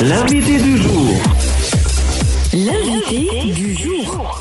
[0.00, 1.08] L'invité du jour.
[2.52, 4.40] L'invité du jour.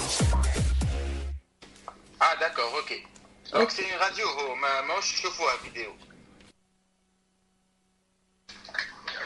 [2.19, 2.91] Ah d'accord, ok.
[3.53, 5.91] Donc c'est une radio, oh, ما ماهوش تشوفوها فيديو.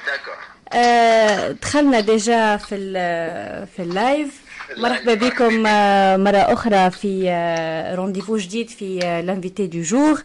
[0.05, 0.73] D'accord.
[0.75, 4.41] آه، دخلنا déjà في ال- في ال live
[4.77, 10.23] مرحبا بكم آه، مرة أخرى في آه، rendez-vous جديد في آه، l'invité du jour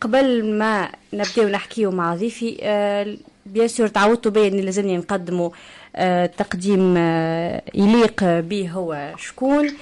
[0.00, 3.16] قبل ما نبداو نحكيو مع ضيفي آه،
[3.46, 5.50] bien sûr تعودتوا بيا إني لازمني نقدموا
[5.96, 9.74] آه، تقديم آه، يليق به هو شكون.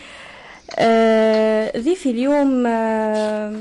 [0.79, 3.61] آه، ضيفي اليوم آه،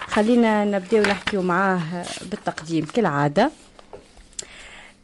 [0.00, 3.50] خلينا نبداو نحكيو معاه بالتقديم كالعادة.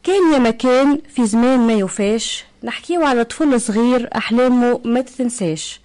[0.03, 5.81] كان يا مكان في زمان ما يوفاش نحكيو على طفل صغير أحلامه ما تتنساش.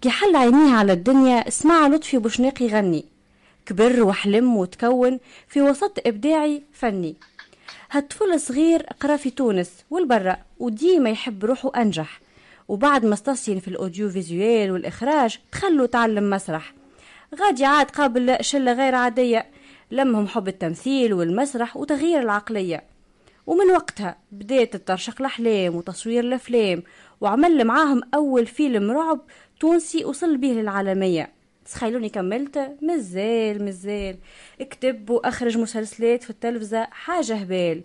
[0.00, 3.04] كي حل عينيه على الدنيا سمع لطفي بوشناق يغني.
[3.66, 7.16] كبر وحلم وتكون في وسط إبداعي فني.
[7.94, 12.20] هالطفل صغير قرا في تونس ولبرا وديما يحب روحه أنجح.
[12.68, 16.74] وبعد ما استصين في ال audiovisuel والإخراج دخل تعلم مسرح.
[17.40, 19.46] غادي عاد قابل شلة غير عادية
[19.90, 22.84] لمهم حب التمثيل والمسرح وتغيير العقلية.
[23.46, 26.82] ومن وقتها بديت ترشق الأحلام وتصوير الأفلام
[27.20, 29.20] وعمل معاهم أول فيلم رعب
[29.60, 31.32] تونسي وصل به للعالمية.
[31.72, 34.16] تخيلوني كملت مازال مازال
[34.60, 37.82] اكتب وأخرج مسلسلات في التلفزة حاجة هبال.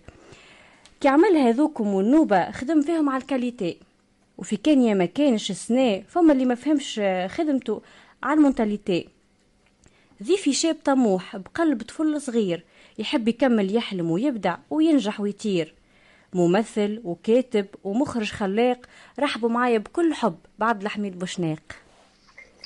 [1.00, 3.78] كي عمل هذوكم والنوبة خدم فيهم على ال qualité.
[4.38, 7.82] وفي كان يا ما كانش سنة فما اللي ما فهمش خدمته
[8.22, 9.08] على ال mentalité.
[10.22, 12.64] ضيفي شاب طموح بقلب طفل صغير
[12.98, 15.74] يحب يكمل يحلم ويبدع وينجح ويطير.
[16.32, 18.86] ممثل وكاتب ومخرج خلاق
[19.18, 21.58] رحبوا معايا بكل حب بعبد الحميد بوشناق.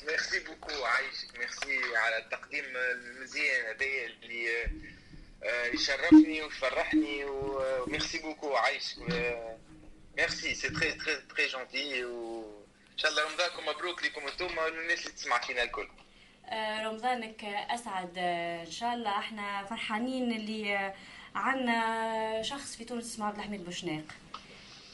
[0.07, 1.12] merci beaucoup عايشك
[1.65, 4.63] ميرسي على التقديم المزيان هذايا اللي
[5.43, 9.57] آه، يشرفني ويفرحني و merci beaucoup عايشك آه،
[10.17, 15.11] merci c'est très très très gentil وان شاء الله رمضانكم مبروك لكم أنتم والناس اللي
[15.11, 15.87] تسمع فينا الكل.
[16.85, 18.17] رمضانك أسعد
[18.65, 19.19] إن شاء الله.
[19.19, 20.93] إحنا فرحانين اللي
[21.35, 24.03] عنا شخص في تونس اسمه عبد الحميد بوشناق.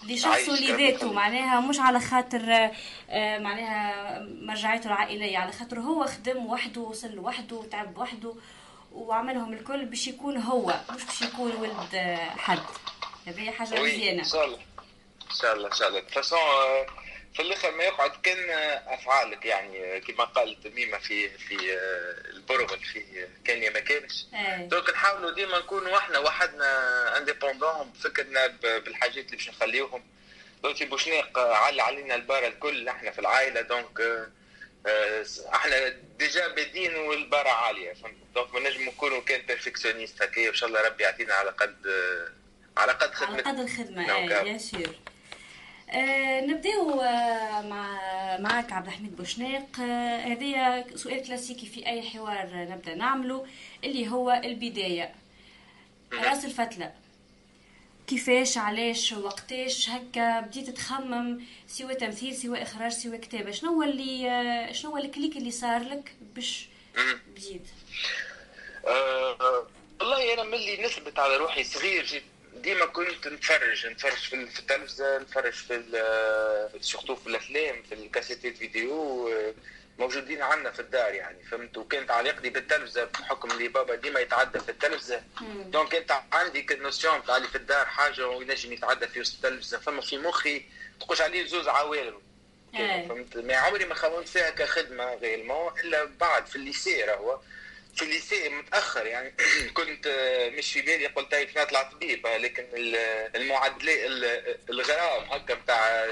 [0.04, 1.14] اللي شخصه عايش اللي كرم ذاته الله.
[1.14, 2.72] معناها مش على خاطر
[3.10, 8.36] آه، معناها مرجعيته العائلية على خاطر هو خدم وحده وصل لوحده وتعب وحده
[8.94, 12.60] وعملهم الكل باش يكون هو مش باش يكون ولد آه، حد.
[13.28, 14.20] هذه حاجة oui مزيانة.
[14.20, 14.58] إن شاء الله.
[15.32, 16.02] إن شاء الله إن شاء الله.
[17.34, 18.50] في الآخر ما يقعد كان
[18.88, 24.26] أفعالك يعني كما قالت ميمه في في آه، البرغل في كان يا ما كانش.
[24.60, 30.04] donc نحاولوا ديما نكونوا إحنا وحدنا indépendants بفكرنا ب- بالحاجات اللي باش نخليوهم.
[30.64, 33.62] donc بوشناق آه، علّى علينا ال barre الكل إحنا في العائلة.
[33.62, 34.00] donc
[34.88, 35.24] آه،
[35.56, 35.88] إحنا
[36.20, 37.94] déjà بادين وال barre عالية.
[37.94, 41.76] فهمت donc ما نجم نكونوا كان perfectionnistes هكايا ان شاء الله ربي يعطينا على قد
[42.78, 44.60] على قد على خدمتنا قدر الخدمة نعم، إيه كمل.
[45.92, 47.98] آه نبداو آه مع
[48.40, 49.80] معك عبد الحميد بوشناق.
[49.80, 53.48] آه هذايا سؤال كلاسيكي في أي حوار نبدأ نعمله
[53.84, 55.14] اللي هو البداية.
[56.14, 56.92] رأس الفتلة.
[58.08, 63.52] كيفاش علاش وقتاش هكا بديت تخمم سواء تمثيل سواء إخراج سواء كتابة.
[63.52, 66.68] شنو هو اللي شنو هو le déclic اللي صار لك باش.
[67.36, 67.68] بديت؟
[70.00, 72.22] والله أنا ملي نثبت على روحي صغير جد
[72.62, 75.84] ديما كنت نتفرج نتفرج في ال- في التلفزة نتفرج في
[76.82, 79.30] surtout في الأفلام في الكاسيتات فيديو
[80.00, 84.70] موجودين عندنا في الدار يعني فهمت؟ وكانت علاقتي بالتلفزة بحكم اللي بابا ديما يتعدى في
[84.70, 85.24] التلفزة.
[85.66, 89.80] donc كانت عندي comme notion تاع اللي في الدار حاجة وينجم يتعدى في وسط التلفزة
[89.80, 90.66] فما في مخي
[91.00, 92.22] تقولش عليه زوز عوالم.
[92.76, 93.08] إيه.
[93.08, 97.40] فهمت؟ ما عمري ما خممت فيها كخدمه carrément إلا بعد في ال lycée راهو
[98.00, 99.34] في ال lycée متأخر يعني
[99.78, 105.24] كنت آه، مش في بالي قلت باش نطلع طبيب آه، لكن ال- المعادلات ال- الغرام
[105.32, 106.06] هكا نتاع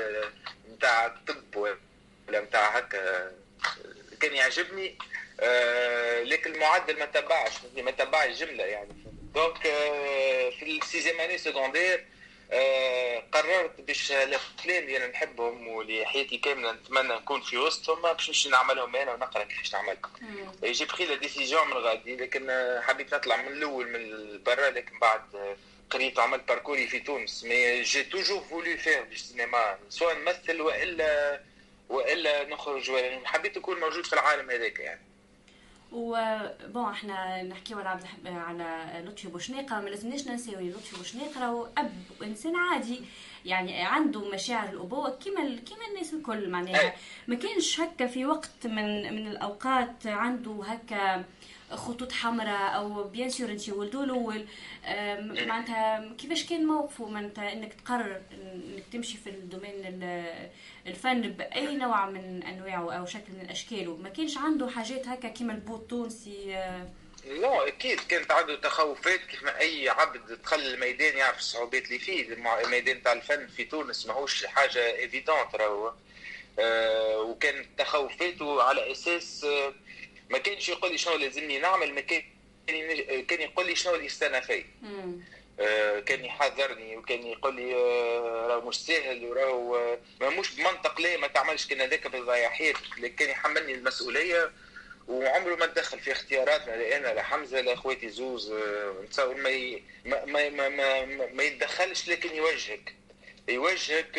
[0.73, 3.31] نتاع الطب ولا نتاع هكا آه،
[4.21, 4.97] كان يعجبني
[5.39, 8.89] آه، لكن المعدل ما تبعش ما تبعش جملة يعني.
[9.33, 12.05] donc آه، في ال sixième année secondaire آه،
[13.31, 18.49] قررت باش الافلام اللي أنا نحبهم واللي حياتي كاملة نتمنى نكون في وسطهم باش نمشي
[18.49, 19.99] نعملهم أنا ونقرأ كيفاش نعملهم
[20.63, 24.99] j'ai pris la décision من غادي لكن آه، حبيت نطلع من الأول من برا لكن
[24.99, 25.55] بعد آه،
[25.89, 27.43] قريت وعملت parcours ي في تونس.
[27.43, 31.41] mais j'ai toujours voulu faire في السينما سواء نمثل وإلا
[31.89, 35.01] وإلا نخرج ولا حبيت نكون موجود في العالم هذاك يعني.
[35.91, 37.99] و bon إحنا نحكيو على.
[38.25, 41.91] على لطفي بوشناقه ما لازمناش ننساو لطفي بوشناقه راهو أب
[42.21, 43.01] وإنسان عادي
[43.45, 46.49] يعني عنده مشاعر الأبوة كيما كيما الناس الكل.
[46.49, 46.93] معناها
[47.27, 51.23] ما كانش هكا في وقت من من الأوقات عنده هكا
[51.71, 54.45] خطوط حمراء أو bien sûr انت ولدو الأول
[55.47, 59.99] معناتها كيفاش كان موقفه معناتها إنك تقرر إنك تمشي في ال domaine
[60.87, 65.53] الفن بأي نوع من أنواعه أو شكل من أشكاله؟ ما كانش عنده حاجات هكا كيما
[65.53, 66.45] البو التونسي
[67.27, 72.33] لا أكيد كانت عنده تخوفات كيف ما أي عبد دخل الميدان يعرف الصعوبات اللي فيه.
[72.63, 75.91] الميدان تاع الفن في تونس ماهوش حاجة évidente راهو.
[76.59, 79.73] آه وكان تخوفاته على أساس آه
[80.29, 82.21] ما كانش يقول لي شنو لازمني نعمل ما كان
[83.27, 84.65] كان يقول لي شنو اللي يستنى فيا
[86.05, 91.27] كان يحذرني وكان يقول لي آه راه مش سهل وراه آه مش بمنطق لا ما
[91.27, 92.05] تعملش كان هذاك
[92.97, 94.51] لكن كان يحملني المسؤولية
[95.07, 99.49] وعمره ما تدخل في اختياراتنا لا أنا لا حمزة لا أخواتي زوز آه، نتصور ما
[99.49, 99.83] ي...
[100.05, 102.93] ما ما ما, ما, ما يتدخلش لكن يوجهك.
[103.47, 104.11] يوجهك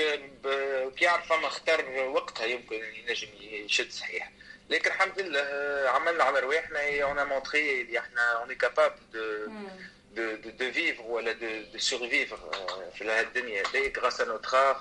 [0.97, 4.31] كي يعرف فما اختار وقتها يمكن ينجم يشد صحيح.
[4.71, 8.97] لكن الحمد لله آه، عملنا على رواحنا on montrait اللي إحنا on est capables
[10.13, 12.39] دو دو فيفر ولا دو دو سورفيفر
[12.95, 13.63] في الدنيا.
[13.69, 14.77] هذيك غاس نوتر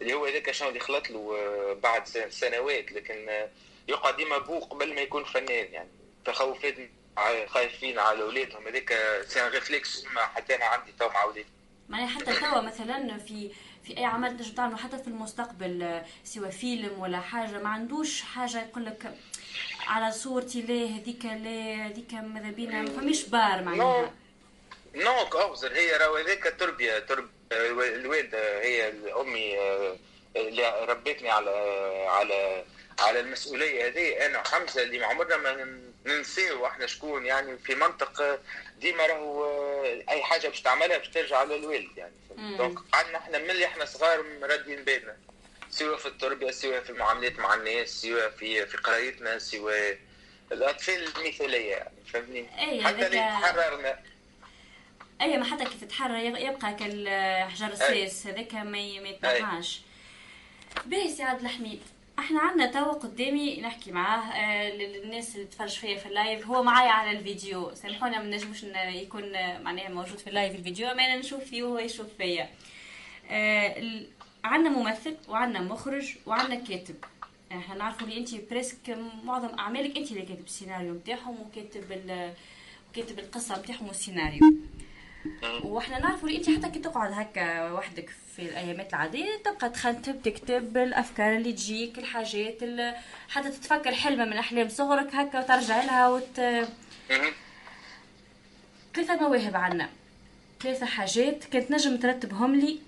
[0.00, 2.92] اللي هو هذاك شنو اللي خلط له آه، بعد سنوات.
[2.92, 3.48] لكن
[3.88, 5.88] يقعد ديما بو قبل ما يكون فنان يعني
[6.24, 6.74] تخوفات
[7.46, 8.94] خايفين على اولادهم هذاك
[9.28, 11.46] سي ان ريفليكس حتى أنا عندي تو مع اولادي
[11.88, 13.50] معناها حتى توا مثلا في
[13.88, 18.62] في أي عمل تنجم تعمله حتى في المستقبل سواء فيلم ولا حاجة ما عندوش حاجة
[18.62, 19.14] يقول لك
[19.86, 24.12] على صورتي ليه هذيك ليه هذيك ماذا بينا ما فماش بار معناها.
[24.94, 27.28] non كوزر هي راهو هذاك تربية تربية
[27.96, 29.58] الوالدة هي امي
[30.36, 31.50] اللي ربتني على
[32.08, 32.64] على
[33.00, 34.26] على المسؤولية هذه.
[34.26, 38.40] أنا وحمزه اللي عمرنا ما ننساو إحنا شكون يعني في منطق
[38.78, 39.44] ديما راهو
[40.08, 43.84] أي حاجة باش تعملها باش ترجع على الوالد يعني donc قعدنا إحنا من اللي إحنا
[43.84, 45.16] صغار مردين بالنا
[45.70, 49.98] سواء في التربية سواء في المعاملات مع الناس سواء في في قرايتنا سواء
[50.52, 52.48] الأطفال المثالية يعني فهمني
[52.84, 54.00] حتى اللي تحررنا.
[55.20, 59.80] أي ما حتى كيف تحرر يبقى كالحجر الساس هذاك ما يتنحاش
[60.86, 61.82] باهي سي عبد الحميد.
[62.18, 66.46] إحنا عندنا توا قدامي نحكي معاه آه للناس اللي تفرج فيا في ال live.
[66.46, 67.74] هو معايا على الفيديو.
[67.74, 69.32] سامحونا ما نجموش يكون
[69.62, 70.86] معناها موجود في ال live الفيديو.
[70.86, 72.48] ما أنا نشوف فيه وهو يشوف فيا.
[73.30, 74.02] آه
[74.44, 76.96] عندنا ممثل وعندنا مخرج وعندنا كاتب.
[77.52, 81.84] إحنا نعرفوا اللي انت presque معظم أعمالك انت اللي كاتب السيناريو نتاعهم وكاتب
[82.90, 84.40] وكاتب القصة نتاعهم والسيناريو.
[85.64, 90.76] وإحنا نعرفوا اللي انت حتى كي تقعد هكا وحدك في الايامات العادية تبقى تخنتب تكتب
[90.76, 92.94] الافكار اللي تجيك الحاجات اللي
[93.28, 96.40] حتى تتفكر حلمة من أحلام صغرك هكا وترجع لها وت
[98.94, 99.88] ثلاثة مواهب عنا.
[100.62, 102.78] ثلاثة حاجات كنت نجم ترتبهم لي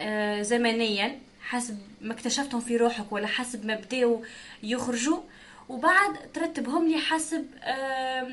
[0.00, 4.20] آه زمنيا حسب ما اكتشفتهم في روحك ولا حسب ما بداوا
[4.62, 5.20] يخرجوا
[5.68, 8.28] وبعد ترتبهم لي حسب آه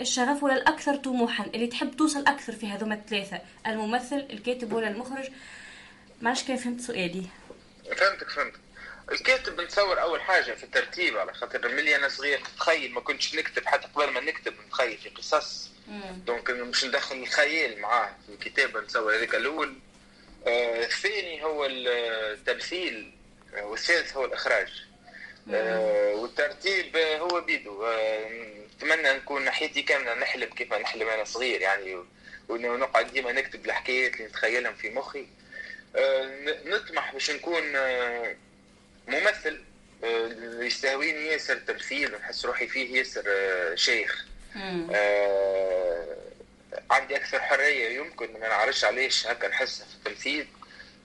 [0.00, 5.28] الشغف ولا الأكثر طموحا؟ اللي تحب توصل أكثر في هذوما الثلاثة الممثل الكاتب ولا المخرج؟
[6.22, 7.26] معلش كان فهمت سؤالي؟
[7.96, 8.60] فهمتك فهمتك.
[9.12, 13.66] الكاتب نتصور أول حاجة في الترتيب على خاطر ملي أنا صغير تخيل ما كنتش نكتب
[13.66, 15.70] حتى قبل ما نكتب نتخيل في قصص.
[16.26, 18.10] دونك مش ندخل الخيال معاه.
[18.26, 19.74] في الكتابه نتصور هذاك الأول.
[20.46, 23.12] آه الثاني هو التمثيل
[23.54, 24.68] آه والثالث هو الإخراج.
[25.50, 27.84] آه والترتيب هو بيدو.
[27.86, 32.04] آه نتمنى نكون ناحيتي كاملة نحلم كيف ما نحلم أنا صغير يعني
[32.48, 35.26] ونقعد ديما نكتب الحكايات اللي نتخيلهم في مخي.
[35.96, 36.30] آه،
[36.64, 38.36] نطمح باش نكون آه،
[39.08, 39.60] ممثل
[40.04, 40.30] آه،
[40.64, 43.24] يستهويني ياسر التمثيل ونحس روحي فيه ياسر
[43.74, 44.24] شيخ.
[46.90, 50.46] عندي أكثر حرية يمكن ما نعرفش علاش هكا نحسها في التمثيل.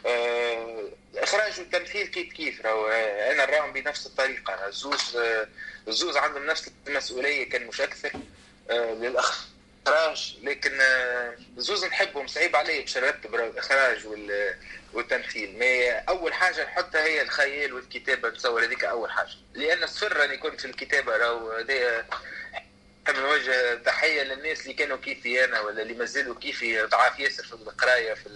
[0.05, 4.69] الاخراج والتمثيل كيف كيف راهو؟ أنا نراهم بنفس الطريقة.
[4.69, 5.17] زوز
[5.87, 8.11] زوز عندهم نفس المسؤولية كان مش أكثر
[8.69, 10.37] آه، للإخراج.
[10.43, 14.07] لكن آه، زوز نحبهم صعيب علي باش نرتب الإخراج
[14.93, 15.59] والتمثيل.
[15.59, 19.31] ما أول حاجة نحطها هي الخيال والكتابة نتصور هذيك أول حاجة.
[19.53, 21.65] لأن صفر راني كنت في الكتابة راهو
[23.09, 28.13] نوجه تحية للناس اللي كانوا كيفي أنا ولا اللي مازالوا كيفي ضعاف ياسر في القراية
[28.13, 28.29] في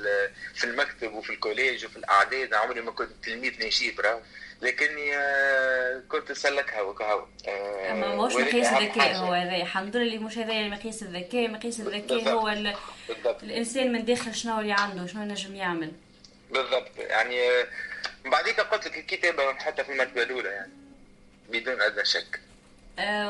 [0.55, 2.53] في المكتب وفي الكوليج وفي الأعداد.
[2.53, 4.19] عمري ما كنت تلميذ نجيب راهو
[4.61, 10.37] لكني آه، كنت نسلكها وكهو آه، أما مش مقياس الذكاء هو هذا الحمد لله مش
[10.37, 11.47] هذا مقياس الذكاء.
[11.47, 12.49] مقياس الذكاء هو.
[13.43, 15.91] الإنسان من داخل شنو اللي عنده شنو نجم يعمل.
[16.51, 16.91] بالضبط.
[16.97, 17.67] يعني آه،
[18.25, 20.71] بعديك قلت لك الكتابة حتى في المرتبه الأولى يعني
[21.49, 22.39] بدون أدنى شك.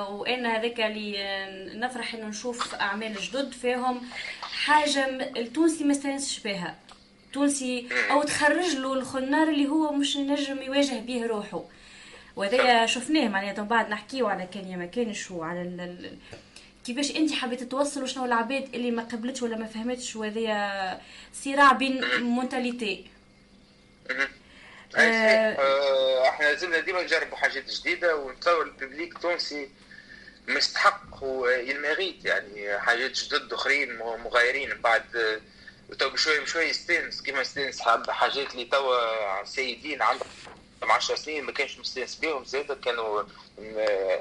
[0.10, 1.17] وأنا هذاك اللي
[1.75, 4.01] نفرح إنه نشوف أعمال جدد فيهم.
[4.41, 5.05] حاجة
[5.38, 6.75] التونسي ما استانسش بها.
[7.34, 11.63] تونسي أو تخرج له الخنار اللي هو مش نجم يواجه به روحه.
[12.36, 15.98] وهذا شفناه معناتها بعد نحكيو على كان ما كانش وعلى
[16.86, 21.01] كيفاش أنت حبيت توصل وشنو العباد اللي ما قبلتش ولا ما فهمتش وهذا
[21.34, 23.05] صراع بين مونتاليتي
[24.97, 29.69] آه, آه إحنا لازمنا ديما نجربوا حاجات جديدة ونتصور ال public التونسي
[30.47, 35.03] مستحق و il mérite يعني حاجات جدد اخرين مغايرين بعد
[35.99, 37.21] تو بشوي بشوي يستانس.
[37.21, 40.27] كيما يستانس حاجات اللي توا سيدين عندهم
[40.83, 43.23] 10 سنين ما كانش مستانس بهم زاد كانوا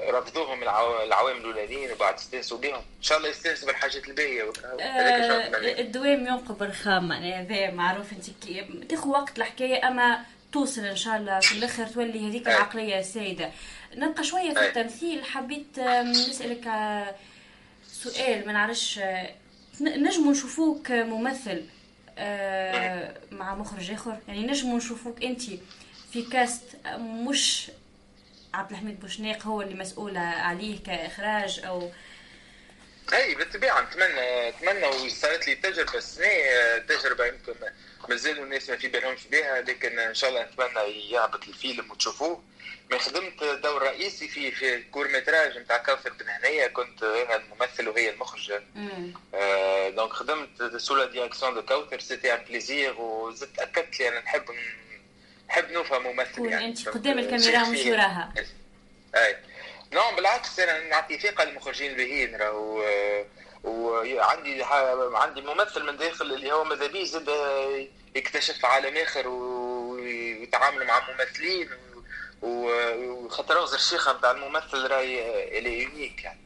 [0.09, 6.63] رفضوهم العوامل الأولانيين وبعد استانسوا بهم إن شاء الله يستانس بالحاجات الباهية آه الدوام ينقب
[6.63, 8.05] الرخام معناها هذا معروف.
[8.13, 8.25] أنت
[8.89, 10.25] تاخذ وقت الحكاية أما
[10.55, 13.51] توصل إن شاء الله في الآخر تولي هذيك العقلية السائده
[13.95, 15.23] نبقى شوية في التمثيل.
[15.25, 16.65] حبيت نسألك
[17.87, 18.99] سؤال ما نعرفش
[19.81, 21.63] نجموا نشوفوك ممثل
[22.17, 25.41] آه، مع مخرج آخر؟ يعني نجموا نشوفوك أنت
[26.11, 26.63] في كاست
[26.97, 27.71] مش
[28.53, 31.89] عبد الحميد بوشناق هو اللي مسؤول عليه كإخراج أو
[33.13, 37.53] اي بالطبيعة نتمنى نتمنى وصارت لي تجربة سنه تجربة يمكن
[38.09, 42.43] مازالوا الناس ما في بالهمش بها لكن إن شاء الله نتمنى يهبط الفيلم وتشوفوه.
[42.91, 47.87] ما خدمت دور رئيسي في في court métrage نتاع كوثر بن هنية كنت أنا الممثل
[47.87, 48.63] وهي المخرجة.
[49.33, 54.19] آه donc خدمت sous la direction de كوثر c'était un plaisir وزدت أكدت لي أنا
[54.19, 54.43] نحب
[55.49, 56.65] نحب نوفى ممثل يعني.
[56.65, 58.33] أنت قدام الكاميرا مش وراها
[59.15, 59.37] اي
[59.91, 62.83] نعم بالعكس أنا نعطي ثقة للمخرجين الباهيين راهو
[63.63, 64.63] وعندي
[65.13, 67.29] عندي ممثل من داخل اللي هو ماذا بيه زاد
[68.15, 71.69] يكتشف عالم آخر ويتعامل مع ممثلين
[72.41, 76.39] وخاطر روز الشيخه نتاع الممثل راهي elle est unique يعني.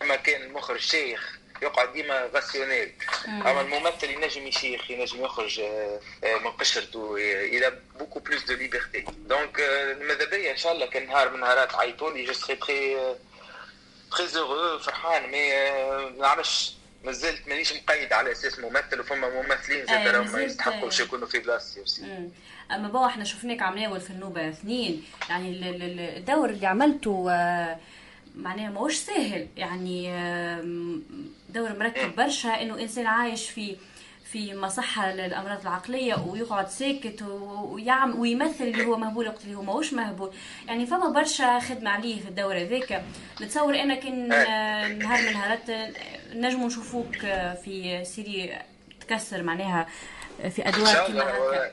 [0.00, 2.92] مهما كان المخرج شيخ يقعد ديما rationnel
[3.28, 8.54] أما الممثل ينجم يشيخ ينجم يخرج آه، آه، من قشرته il a beaucoup plus de
[8.54, 9.60] liberté donc
[10.00, 12.96] ماذا بيا؟ إن شاء الله كان نهار من النهارات عيطوا لي je serai très
[14.10, 15.30] très heureux فرحان.
[15.30, 15.52] mais
[15.90, 16.74] ما نعرفش
[17.04, 21.84] مازلت مانيش مقيد على أساس ممثل وفما ممثلين زاد راهم ما يستحقوش يكونوا في بلاصتي
[22.70, 25.04] أما بابا إحنا شفناك عم في النوبه اثنين.
[25.30, 25.70] يعني
[26.18, 27.78] الدور اللي عملته آه،
[28.34, 29.48] معناها ماهوش سهل.
[29.56, 30.12] يعني
[31.52, 33.76] دور مركب برشا إنه إنسان عايش في
[34.32, 39.92] في مصحة للأمراض العقلية ويقعد ساكت ويعمل ويمثل اللي هو مهبول وقت اللي هو ماهوش
[39.92, 40.34] مهبول.
[40.66, 43.04] يعني فما برشا خدمة عليه في الدور هذاك
[43.40, 44.28] نتصور أنا كان
[44.98, 45.70] نهار من نهارات
[46.32, 47.16] نجموا نشوفوك
[47.64, 48.58] في série
[49.00, 49.88] تكسر معناها
[50.50, 51.72] في أدوار كيما هكا.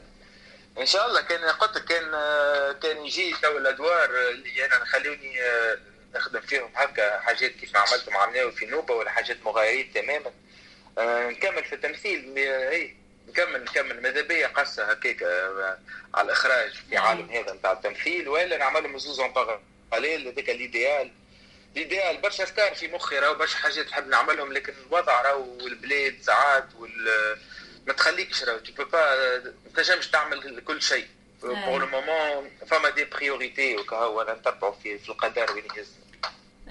[0.80, 1.22] إن شاء الله.
[1.22, 2.12] كان قلت كان
[2.82, 5.36] كان يجي تو الأدوار اللي أنا خلوني
[6.16, 10.32] نخدم فيهم هكا حاجات كيف ما عملت مع مناوي في نوبة ولا حاجات مغايرين تماما.
[10.98, 12.96] آه، نكمل في التمثيل اي
[13.28, 14.02] نكمل نكمل.
[14.02, 15.78] ماذا بيا قصة هكاك آه،
[16.14, 19.34] على الإخراج في عالم هذا نتاع التمثيل وإلا نعملهم زوز en
[19.92, 21.12] parallèle هذاك ال idéal.
[21.76, 26.18] ال idéal برشا افكار في مخي راهو برشا حاجات نحب نعملهم لكن الوضع راهو والبلاد
[26.22, 27.08] ساعات وال
[27.88, 31.08] ما تخليكش راهو t'es pas ما تنجمش تعمل كل شيء.
[31.44, 36.08] pour le moment فما des priorités وكهو أنا نتبعوا في, في القدر وين يهزنا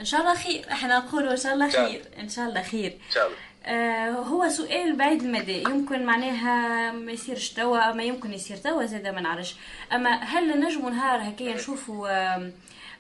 [0.01, 0.73] إن شاء الله خير.
[0.73, 2.05] إحنا نقولوا إن شاء الله خير.
[2.19, 2.93] إن شاء الله خير.
[2.93, 5.63] ان شاء الله آه هو سؤال بعيد المدى.
[5.63, 9.57] يمكن معناها ما يصيرش توا ما يمكن يصير توا زاد ما نعرفش.
[9.93, 12.51] أما هل نجموا نهار هكايا نشوفوا آه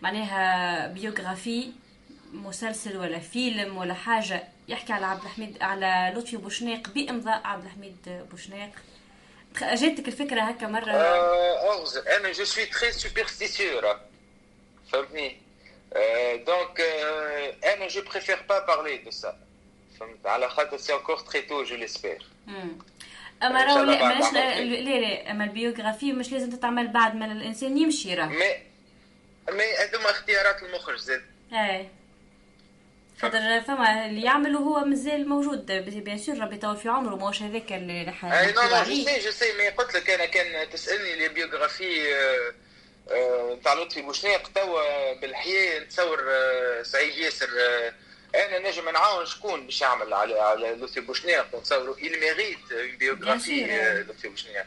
[0.02, 1.72] معناها biographie
[2.32, 7.96] مسلسل ولا فيلم ولا حاجة يحكي على عبد الحميد على لطفي بوشناق بإمضاء عبد الحميد
[8.30, 8.70] بوشناق؟
[9.60, 10.90] جاتك الفكرة هكا مرة.
[10.90, 11.84] آه
[12.16, 13.96] أنا je suis très superstitieux
[14.92, 15.36] فهمتني
[16.46, 16.80] donc
[17.64, 19.38] أنا je préfère pas parler de ça
[20.00, 22.26] فهمت على خاطر c'est encore très tôt je l'espère
[23.42, 28.14] أما راهو لا لا لا أما ال biographie مش لازم تتعمل بعد ما الإنسان يمشي
[28.14, 28.26] راه.
[28.26, 28.54] مي
[29.50, 31.22] مي هذوما اختيارات المخرج زاد
[31.52, 31.88] اي
[33.22, 35.66] خاطر فما اللي يعمل وهو مازال موجود.
[35.66, 39.30] bien sûr ربي طول في عمره ماهوش هذاك اللي أي non non je sais je
[39.30, 42.02] sais mais قلت لك أنا كان تسألني لي biographie
[43.58, 46.24] نتاع لطفي بوشناق توا بالحياة نتصور
[46.82, 47.48] سعيد ياسر
[48.34, 53.70] أنا نجم نعاون شكون باش يعمل على على لطفي بوشناق؟ نتصوروا il une biographie
[54.08, 54.66] لطفي بوشناق.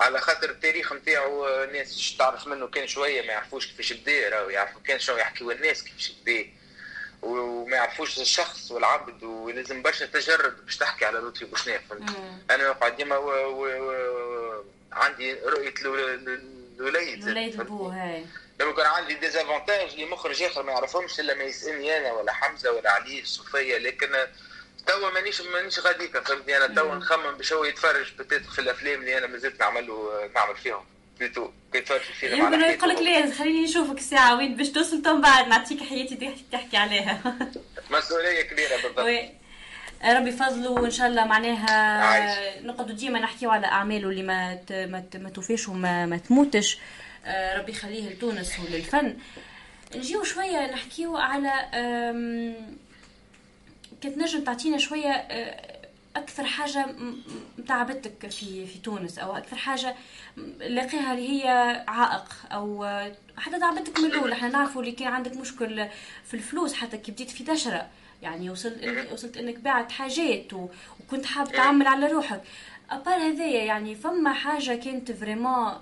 [0.00, 4.80] على خاطر التاريخ نتاعو الناس تعرف منه كان شوية ما يعرفوش كيفاش بدا راهو يعرفوا
[4.86, 6.46] كان شنو يحكيوا الناس كيفاش بدا
[7.22, 11.80] وما يعرفوش الشخص والعبد ولازم برشا تجرد باش تحكي على لطفي بوشناق
[12.50, 13.16] أنا نقعد ديما
[14.92, 15.74] عندي رؤية
[16.80, 18.24] الوليد الوليد بوه هاي.
[18.60, 22.32] لما كان عندي des avantages اللي مخرج آخر ما يعرفهمش إلا ما يسألني أنا ولا
[22.32, 24.08] حمزة ولا علي صوفيا لكن
[24.86, 29.18] توا مانيش مانيش غاديكا فهمتني؟ أنا توا نخمم باش هو يتفرج peut-être في الأفلام اللي
[29.18, 29.86] أنا مازلت نعمل
[30.34, 30.84] نعمل فيهم.
[31.20, 35.02] plutôt كي تفرج في فيلم على يقول لك ليه خليني نشوفك الساعة وين؟ باش توصل
[35.02, 37.20] تو بعد نعطيك حياتي تحكي عليها.
[37.90, 39.30] مسؤولية كبيرة بالضبط.
[40.04, 45.30] ربي فضله وإن شاء الله معناها نقعدوا ديما نحكيو على أعماله اللي ما ما, ما
[45.30, 46.78] توفيش وما ما تموتش.
[47.26, 49.16] آه، ربي يخليه لتونس وللفن.
[49.96, 51.52] نجيو شوية نحكيو على
[54.02, 55.69] كنت نجم تعطينا شوية آه،
[56.16, 56.86] أكثر حاجة
[57.68, 59.94] تعبتك في في تونس أو أكثر حاجة
[60.58, 61.48] لاقيها اللي هي
[61.88, 62.86] عائق أو
[63.36, 64.32] حتى تعبتك من الأول.
[64.32, 65.88] إحنا نعرفوا اللي كان عندك مشكل
[66.24, 67.88] في الفلوس حتى كي بديت في دشرة.
[68.22, 70.52] يعني وصلت وصلت إنك بعت حاجات.
[70.52, 72.42] وكنت حاب تعمل على روحك.
[72.90, 75.72] à part هذايا يعني فما حاجة كانت vraiment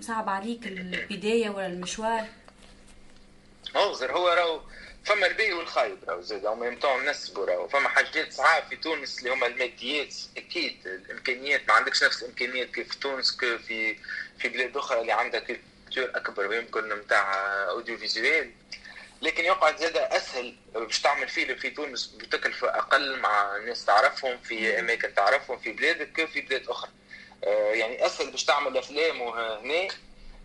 [0.00, 2.26] صعب عليك البداية ولا المشوار؟
[3.76, 4.60] هو راهو
[5.04, 7.68] فما الباهي والخايب راهو زاد même temps نسبوا راهو.
[7.68, 12.88] فما حاجات صعاب في تونس اللي هما الماديات أكيد الإمكانيات ما عندكش نفس الإمكانيات كيف
[12.88, 13.96] في تونس كيف في
[14.38, 17.34] في بلاد أخرى اللي عندها culture أكبر يمكن نتاع
[17.68, 18.50] audiovisuel
[19.22, 24.80] لكن يقعد زاد أسهل باش تعمل فيلم في تونس بتكلفة أقل مع ناس تعرفهم في
[24.80, 26.90] أماكن تعرفهم في بلادك في بلاد أخرى.
[27.44, 29.88] آه، يعني أسهل باش تعمل أفلام هنا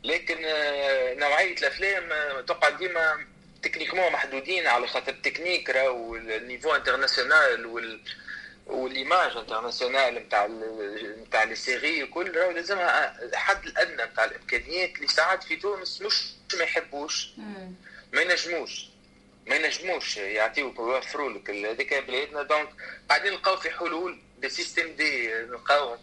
[0.04, 3.26] لكن آه، نوعية الأفلام آه، تقعد ديما
[3.64, 8.00] techniquement محدودين على خاطر التكنيك راهو ال niveau international وال
[8.68, 10.48] وال image internationale نتاع
[11.28, 16.24] نتاع les séries وكل راهو لازمها الحد الأدنى نتاع الإمكانيات اللي ساعات في تونس مش
[16.58, 17.30] ما يحبوش.
[18.14, 18.86] ما ينجموش.
[19.48, 22.44] ما ينجموش يعطيوك ويوفروا لك هذيك بلادنا.
[22.44, 22.70] donc
[23.10, 25.98] قاعدين نلقاو في حلول ب système D نلقاوهم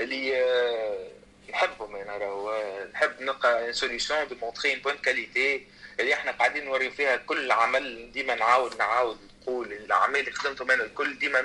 [0.00, 1.08] اللي آه،
[1.50, 2.58] نحبهم أنا راهو
[2.92, 5.66] نحب نلقى solution de montrer bonne qualité
[6.00, 9.72] اللي إحنا قاعدين نوريو فيها كل عمل ديما نعاود نعاود نقول.
[9.72, 11.42] الاعمال اللي خدمتهم أنا الكل ديما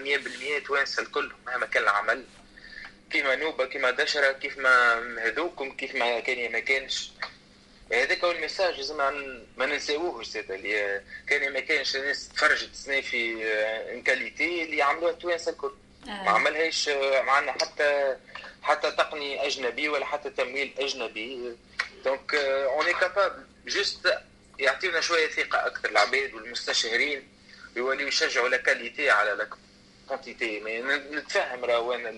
[0.61, 2.25] 100% توانسة الكل مهما كان العمل.
[3.11, 7.11] كيما نوبة كيما دشره كيف ما هذوكم كيف ما كان ما كانش.
[7.93, 8.97] هذاك هو ال message لازم
[9.57, 10.51] ما ننساوهش زاد.
[10.51, 13.43] اللي كان ما كانش الناس تفرجت سنة في
[13.93, 15.73] une qualité اللي عملوها التوانسه الكل.
[16.03, 16.23] آه.
[16.23, 16.89] ما عملهاش
[17.25, 18.17] معنا حتى
[18.61, 21.55] حتى تقني أجنبي ولا حتى تمويل أجنبي.
[22.05, 24.13] donc on est capable juste
[24.59, 27.27] يعطينا شوية ثقة أكثر العباد والمستشهرين
[27.75, 29.47] يوليو يشجعوا la qualité على la
[30.07, 30.59] quantité
[31.11, 32.13] نتفهم راهو أنا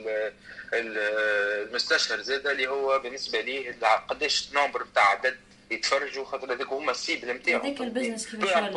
[0.73, 3.71] المستشهر زاد اللي هو بالنسبة ليه
[4.09, 5.39] قداش nombre بتاع عدد
[5.71, 7.65] يتفرجوا خاطر هذاك هما ال cible نتاعهم.
[7.65, 8.71] هذاك ال business كيفاش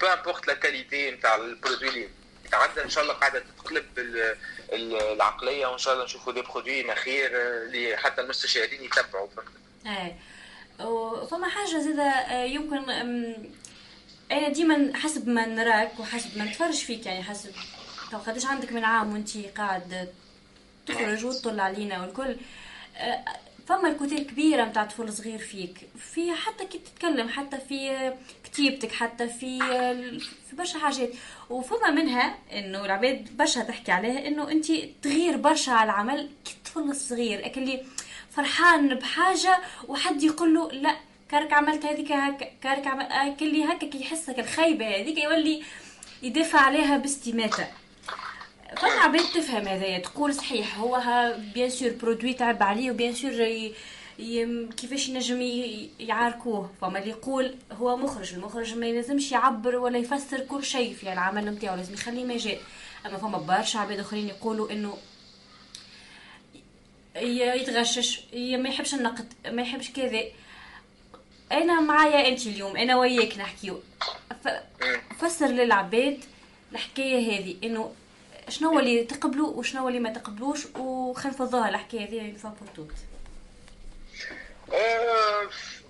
[0.00, 2.08] peu importe la qualité نتاع ال produit اللي
[2.52, 3.84] تعدى إن شاء الله قاعدة تتقلب
[4.72, 9.28] العقلية وإن شاء الله نشوفوا des produits مخير اللي حتى المستشهرين يتبعوا.
[9.86, 10.14] اي
[11.30, 12.90] فما حاجة زادة آه، يمكن
[14.32, 17.50] أنا ديما حسب ما نراك وحسب ما نتفرج فيك يعني حسب
[18.26, 20.08] قداش عندك من عام وانت قاعد
[20.86, 22.36] تخرج وتطل علينا والكل.
[22.96, 23.24] آه،
[23.68, 28.12] فما الكوتي كبيره نتاع طفل صغير فيك في حتى كي تتكلم حتى في
[28.44, 29.58] كتيبتك حتى في
[30.50, 31.10] في برشا حاجات.
[31.50, 37.46] وفما منها إنه العباد برشا تحكي عليها إنه انت تغير برشا على العمل كطفل صغير
[37.56, 37.82] اللي
[38.30, 40.96] فرحان بحاجة وحد يقول له لا
[41.30, 45.62] كارك عملت هذيك هكا كارك عمل كل هكا كي يحسك الخيبه هذيك يولي
[46.22, 47.66] يدافع عليها باستماتة.
[48.76, 51.02] فما عباد تفهم هذايا تقول صحيح هو
[51.54, 53.72] bien sûr produit تعب عليه و bien sûr
[54.76, 55.40] كيفاش ينجم
[56.00, 56.70] يعاركوه.
[56.80, 61.44] فما اللي يقول هو مخرج المخرج ما يلزمش يعبر ولا يفسر كل شيء في العمل
[61.44, 62.58] نتاعو لازم يخليه مجال.
[63.06, 64.96] أما فما برشا عباد أخرين يقولوا إنه
[67.16, 70.22] يتغشش ما يحبش النقد ما يحبش كذا.
[71.52, 73.80] أنا معايا أنت اليوم أنا وياك نحكيو.
[75.20, 76.24] فسر للعباد
[76.72, 77.94] الحكاية هذه إنه
[78.48, 82.94] شنو اللي تقبلوا وشنو اللي ما تقبلوش وخلينا نفضوها الحكاية هذه une fois pour toutes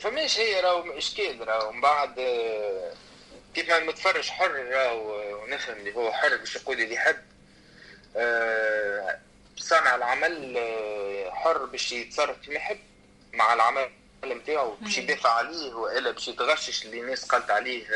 [0.00, 1.72] فماش هي راهو إشكال راهو.
[1.72, 2.92] من بعد آه،
[3.54, 7.16] كيف ما المتفرج حر راهو ونفهم اللي هو حر باش يقول اللي يحب.
[8.16, 9.18] آه،
[9.60, 12.78] صانع العمل آه، حر باش يتصرف كيما يحب
[13.32, 13.90] مع العمل
[14.24, 17.86] نتاعو باش يدافع عليه وإلا باش يتغشش اللي الناس قالت عليه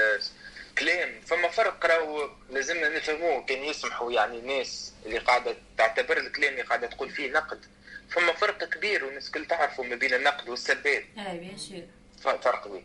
[0.78, 1.20] كلام.
[1.26, 3.44] فما فرق راهو لازمنا نفهموه.
[3.44, 7.64] كان يسمحوا يعني الناس اللي قاعدة تعتبر الكلام اللي قاعدة تقول فيه نقد.
[8.10, 12.84] فما فرق كبير والناس الكل تعرفوا ما بين النقد والسبات أي بيان سور فرق كبير.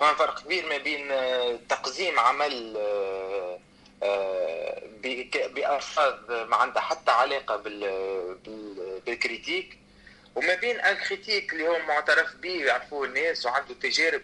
[0.00, 3.58] فما فرق كبير ما بين آه، تقزيم عمل آه، آه،
[5.54, 7.56] بألفاظ ما عندها حتى علاقة
[9.06, 9.78] بال critique.
[10.34, 14.22] وما بين un critique اللي هو معترف به يعرفوه الناس وعنده تجارب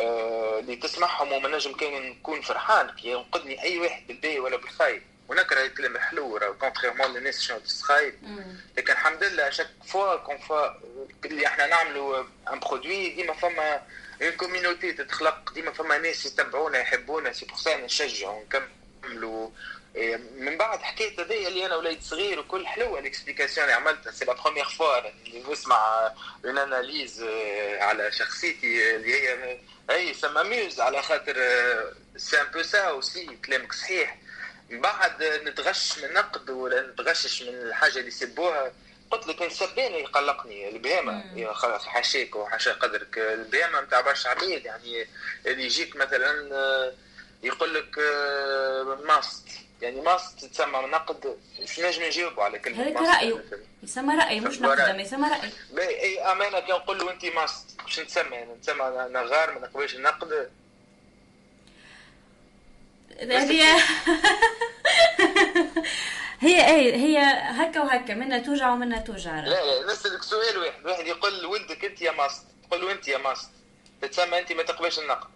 [0.00, 2.90] اللي تسمعهم وما نجم كان نكون فرحان.
[2.90, 5.02] كي ينقدني أي واحد بالباهي ولا بالخايب.
[5.28, 8.14] ونكره الكلمة حلو راه contrairement للناس شنو تستخايل
[8.76, 10.68] لكن الحمد لله chaque fois qu'on voit
[11.24, 13.82] اللي إحنا نعملوا un produit ديما فما
[14.22, 17.32] une community تتخلق ديما فما ناس يتبعونا يحبونا.
[17.32, 18.68] c'est pour ça نشجعوا نكملوا
[19.96, 24.12] إيه، من بعد حكيت هذيا اللي أنا وليد صغير وكل حلوة ال explication اللي عملتها.
[24.12, 26.12] c'est la première fois اللي نسمع
[26.44, 27.22] une analyse
[27.80, 29.58] على شخصيتي اللي هي
[29.90, 31.34] أي سما ميوز على خاطر
[32.16, 34.18] c'est un peu ça aussi كلامك صحيح.
[34.70, 38.72] من بعد نتغش من نقد ولا نتغشش من الحاجة اللي يسبوها
[39.10, 43.18] قلت لك السبان يقلقني البهامه خلاص حاشاك وحاشا قدرك.
[43.18, 45.06] البهامه نتاع برشا عبيد يعني
[45.46, 46.94] اللي يجيك مثلا
[47.42, 49.48] يقول لك آه، ماست
[49.82, 53.44] يعني ماست تسمى نقد مش نجم نجاوبوا على كلمة هذاك رأيه.
[53.82, 55.50] يسمى رأي مش نقد ما يسمى رأي.
[56.02, 60.50] إي أمانة كان نقول له أنت ماست باش نتسمى يعني نتسمى نغار ما نقبلش النقد.
[63.20, 63.62] هي
[66.40, 69.40] هي إي هي هكا وهكا منا توجع ومنا توجع.
[69.40, 73.18] لا لا نسألك سؤال واحد واحد يقول لولدك أنت يا ماست تقول له أنت يا
[73.18, 73.50] ماست
[74.02, 75.28] تتسمى أنت ما تقبلش النقد.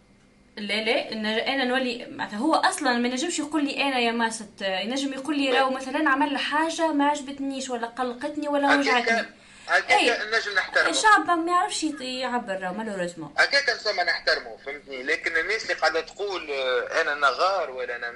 [0.57, 1.13] لا لا
[1.55, 5.51] أنا نولي معناتها هو أصلا ما ينجمش يقول لي أنا يا ماست ينجم يقول لي
[5.53, 9.27] راهو مثلا عمل حاجة ما عجبتنيش ولا قلقتني ولا وجعتني.
[9.69, 10.89] هكاك نجم نحترمه.
[10.91, 13.35] الشعب ما يعرفش يعبر malheureusement.
[13.39, 18.15] هكاك نسمى نحترمه فهمتني؟ لكن الناس اللي قاعدة تقول آه، أنا نغار ولا أنا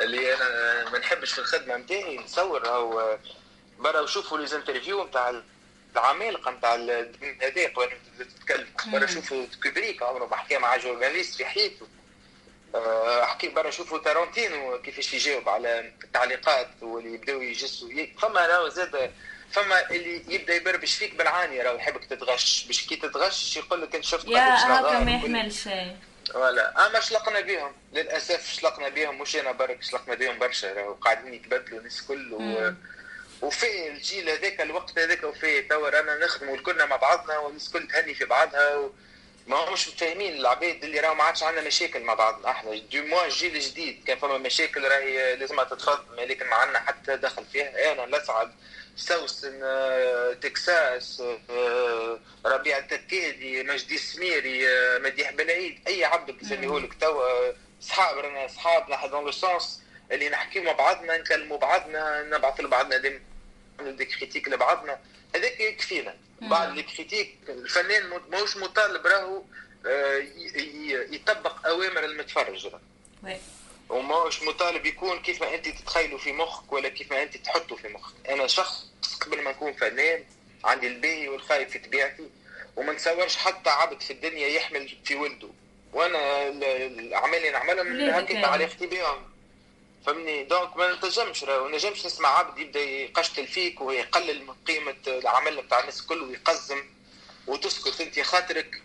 [0.00, 3.18] اللي أنا ما نحبش في الخدمة نتاعي نتصور راهو
[3.78, 5.42] برا وشوفوا les interviews نتاع
[5.92, 6.74] العمالقه نتاع
[7.42, 8.66] هذاك وأنا تتكلم.
[8.86, 11.86] برا شوفوا كوبريك عمره ما حكى مع journaliste في حياته
[12.74, 17.88] آه، احكي برا شوفوا تارانتينو كيفاش يجاوب على التعليقات واللي يبداو يجسوا
[18.22, 19.12] فما راهو زاد
[19.52, 22.64] فما اللي يبدا يبربش فيك بالعاني راهو يحبك تتغش.
[22.66, 25.96] باش كي تتغش يقول لك أنت شفت يا هكا ما يحملش شيء.
[26.34, 30.72] ولا أما شلقنا بهم للأسف شلقنا بهم مش أنا برك شلقنا بهم برشا.
[30.72, 32.34] راهو قاعدين يتبدلوا الناس الكل
[33.42, 33.46] و...
[33.46, 38.14] وفي الجيل هذاك الوقت هذاك وفي توا رانا نخدموا كلنا مع بعضنا والناس الكل تهني
[38.14, 38.92] في بعضها و...
[39.46, 42.50] ما همش متفاهمين العباد اللي راهو ما عادش عندنا مشاكل مع بعضنا.
[42.50, 47.16] إحنا du moins الجيل الجديد كان فما مشاكل راهي لازمها تتفض لكن ما عندنا حتى
[47.16, 47.92] دخل فيها.
[47.92, 48.52] أنا نسعد
[48.98, 56.94] سوسن آه، تكساس آه، ربيع التكادي مجدي السميري آه، مديح بلايد أي عبد نسميه لك
[56.94, 62.60] توا صحاب رانا صحاب نحن dans le sens اللي نحكيو مع بعضنا نكلموا بعضنا نبعث
[62.60, 63.20] لبعضنا des
[63.80, 64.98] des critiques لبعضنا.
[65.34, 69.42] هذاك يكفينا بعد les critiques الفنان ماهوش مطالب راهو
[71.14, 72.66] يطبق أوامر المتفرج.
[72.66, 72.80] راه
[73.88, 77.88] وماهوش مطالب يكون كيف ما انت تتخيلوا في مخك ولا كيف ما انت تحطوا في
[77.88, 78.14] مخك.
[78.28, 78.90] أنا شخص
[79.20, 80.24] قبل ما نكون فنان
[80.64, 82.28] عندي الباهي والخايف في طبيعتي
[82.76, 85.48] وما نتصورش حتى عبد في الدنيا يحمل في ولده.
[85.92, 89.37] وأنا الأعمال اللي نعملهم هكاك علاقتي بهم
[90.06, 95.62] فهمني؟ donc ما نتجمش ما نجمش نسمع عبد يبدا يقشتل فيك ويقلل من قيمة العمل
[95.62, 96.82] بتاع الناس الكل ويقزم
[97.46, 98.00] وتسكت.
[98.00, 98.82] انت خاطرك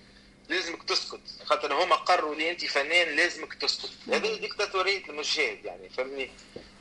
[0.49, 1.21] لازمك تسكت.
[1.45, 3.91] خاطر هما قرروا لي انت فنان لازمك تسكت.
[4.07, 6.31] هذه ديكتاتوريه المشاهد يعني فهمني؟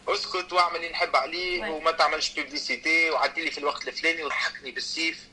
[0.08, 5.32] اسكت واعمل اللي نحب عليه وما تعملش publicité وعدي لي في الوقت الفلاني وضحكني بالسيف.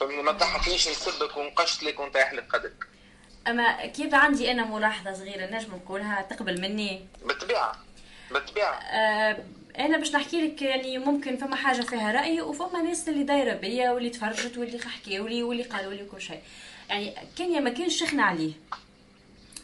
[0.00, 2.86] فمن ما تضحكنيش نسبك ونقشتلك ونطيح لك قدرك
[3.46, 7.83] أما كيف عندي أنا ملاحظة صغيرة نجم نقولها تقبل مني؟ بالطبيعة.
[8.30, 9.44] بالطبيعه آه
[9.78, 13.90] أنا باش نحكي لك يعني ممكن فما حاجة فيها رأي وفما ناس اللي دايرة بيا
[13.90, 16.40] واللي تفرجت واللي حكيوا لي واللي قالوا لي كل شيء.
[16.88, 18.52] يعني كان يا ما كانش شيخنا عليه.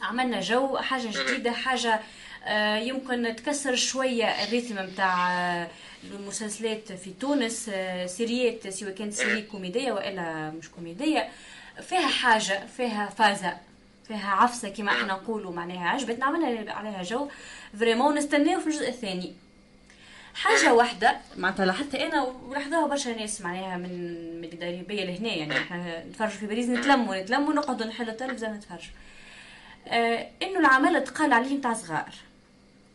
[0.01, 1.99] عملنا جو حاجة جديدة حاجة
[2.45, 5.67] آه، يمكن تكسر شوية الريتم نتاع آه،
[6.03, 11.29] المسلسلات في تونس آه، سيريات سواء كانت série كوميدية وإلا مش كوميدية.
[11.81, 13.57] فيها حاجة فيها فازة.
[14.11, 17.29] فيها عفسة كما إحنا نقولوا معناها عجبتنا عملنا عليها جو.
[17.79, 19.33] vraiment نستناو في الجزء الثاني.
[20.33, 23.91] حاجة واحدة معناتها لاحظت أنا ولاحظوها برشا ناس معناها من
[24.41, 28.93] من الداريبيه لهنا يعني إحنا نتفرجوا في باريس نتلموا نتلموا نقعدوا نحلوا التلفزيون نتفرجوا
[29.87, 32.13] آه إنه العمل تقال عليه نتاع صغار.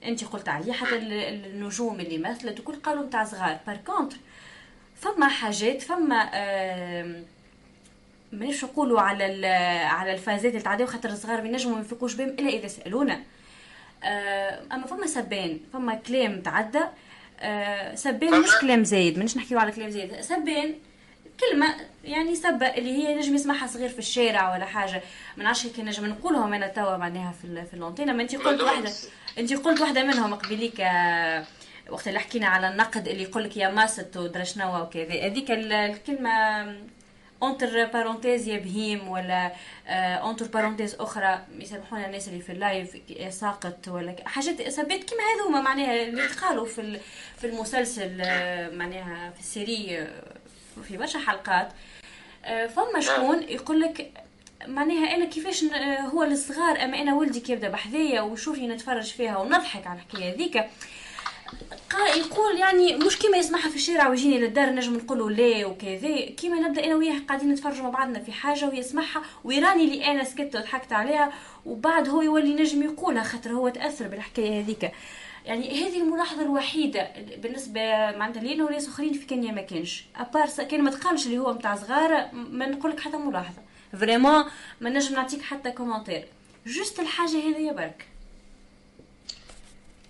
[0.05, 3.59] أنت قلت عليه حتى النجوم اللي مثلت وكل قالوا نتاع صغار.
[3.67, 4.17] par contre
[4.97, 7.23] فما حاجات فما آه
[8.37, 9.47] مانيش نقولوا على
[9.87, 13.21] على الفازات اللي تعداو خاطر الصغار ما ينجموا ما يفيقوش بهم إلا إذا سألونا.
[14.05, 16.81] آه أما فما سبان فما كلام تعدى.
[17.41, 20.21] آه سبان مش كلام زايد مانيش نحكيو على كلام زايد.
[20.21, 20.75] سبان
[21.41, 25.03] كلمة يعني سبة اللي هي نجم يسمعها صغير في الشارع ولا حاجة.
[25.37, 28.91] ما نعرفش كي نجم نقولهم أنا توا معناها في في اللونتينا ما أنت قلت واحدة.
[29.39, 31.45] أنت قلت واحدة منهم قبيليك آه،
[31.91, 35.27] وقت اللي حكينا على النقد اللي يقول لك يا ماسط ودرا شنو وكذا.
[35.27, 36.63] هذيك الكلمة
[37.43, 39.53] entre parenthèses يا بهيم ولا
[39.89, 42.97] entre آه، parenthèses أخرى يسامحونا الناس اللي في ال live
[43.35, 47.01] ساقط ولا حاجات إصابات كيما هذوما معناها اللي قالوا في
[47.39, 50.23] في المسلسل آه، معناها في ال série آه،
[50.89, 51.69] في برشا حلقات.
[52.47, 54.13] فما شكون يقول لك
[54.67, 55.65] معناها أنا كيفاش
[56.15, 60.65] هو الصغار أما أنا ولدي كي يبدا بحذايا وشوفي نتفرج فيها ونضحك على الحكاية هذيك
[62.17, 66.21] يقول يعني مش كيما يسمعها في الشارع ويجيني للدار نجم نقول لا وكذا.
[66.37, 70.57] كيما نبدأ أنا وياه قاعدين نتفرجوا مع بعضنا في حاجة ويسمعها ويراني اللي أنا سكت
[70.57, 71.33] وضحكت عليها
[71.67, 74.91] وبعد هو يولي نجم يقولها خاطر هو تأثر بالحكاية هذيك.
[75.45, 77.09] يعني هذه الملاحظة الوحيدة
[77.43, 77.81] بالنسبة
[78.17, 80.05] معناتها لينا وناس آخرين في كينيا ما كانش.
[80.17, 83.63] à part كان ما تقالش اللي هو نتاع صغار ما نقول لك حتى ملاحظة.
[84.01, 84.45] vraiment
[84.81, 86.25] ما نجم نعطيك حتى commentaire
[86.67, 88.07] juste الحاجة هذه برك.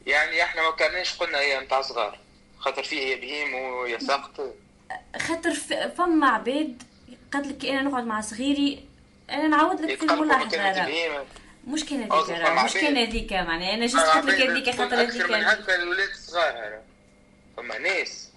[0.06, 2.18] يعني إحنا ما كانش قلنا هي نتاع صغار.
[2.58, 4.54] خاطر فيه يا بهيم ويا ساقط.
[5.18, 5.52] خاطر
[5.96, 6.82] فما عباد
[7.32, 8.84] قالت لك أنا نقعد مع صغيري
[9.30, 10.46] أنا نعاود لك في الملاحظه
[11.66, 13.74] مش كان هذيك مش كان هذيك معناها.
[13.74, 16.80] أنا جيت قلت لك هذيك خاطر هذيك هكا الولاد الصغار.
[17.56, 18.30] فما ناس.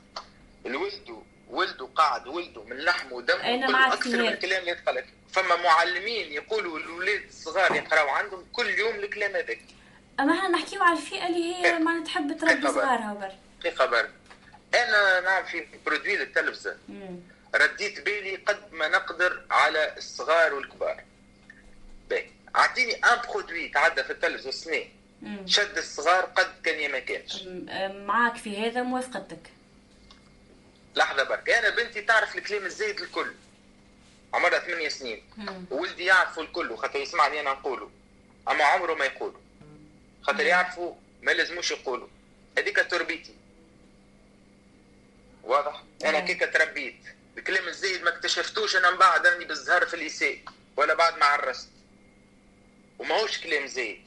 [0.66, 4.60] الولدوا ولدوا قاعد ولدوا من لحم ودم أنا معك أكثر من الكلام.
[4.60, 9.60] اللي يتقال فما معلمين يقولوا الولاد الصغار يقراوا عندهم كل يوم الكلام هذاك.
[10.20, 14.12] أما إحنا نحكيو على الفئة اللي هي ما تحب تربي صغارها برك دقيقه برك
[14.74, 16.78] أنا نعم في برودوي للتلفزة.
[17.56, 21.04] رديت بالي قد ما نقدر على الصغار والكبار.
[22.10, 24.86] باهي أعطيني ان برودوي تعدى في التلفزة سنه
[25.46, 27.44] شد الصغار قد كان ما كانش.
[28.08, 29.52] معاك في هذا موافقتك.
[30.96, 31.50] لحظة برك.
[31.50, 33.34] أنا بنتي تعرف الكلام الزايد الكل.
[34.34, 35.24] عمرها ثمانية سنين.
[35.72, 37.92] وولدي يعرفوا الكل وخاطر يسمعني أنا نقوله.
[38.50, 39.40] أما عمره ما يقوله.
[40.22, 42.08] خاطر يعرفوا ما لازموش يقولوا.
[42.58, 43.36] هذيك تربيتي.
[45.44, 46.96] واضح؟ أنا كيك تربيت
[47.38, 50.46] الكلام الزايد ما اكتشفتوش أنا من بعد راني بالزهر في ال lycée
[50.78, 51.70] ولا بعد ما عرست.
[53.00, 54.04] وماهوش كلام زايد.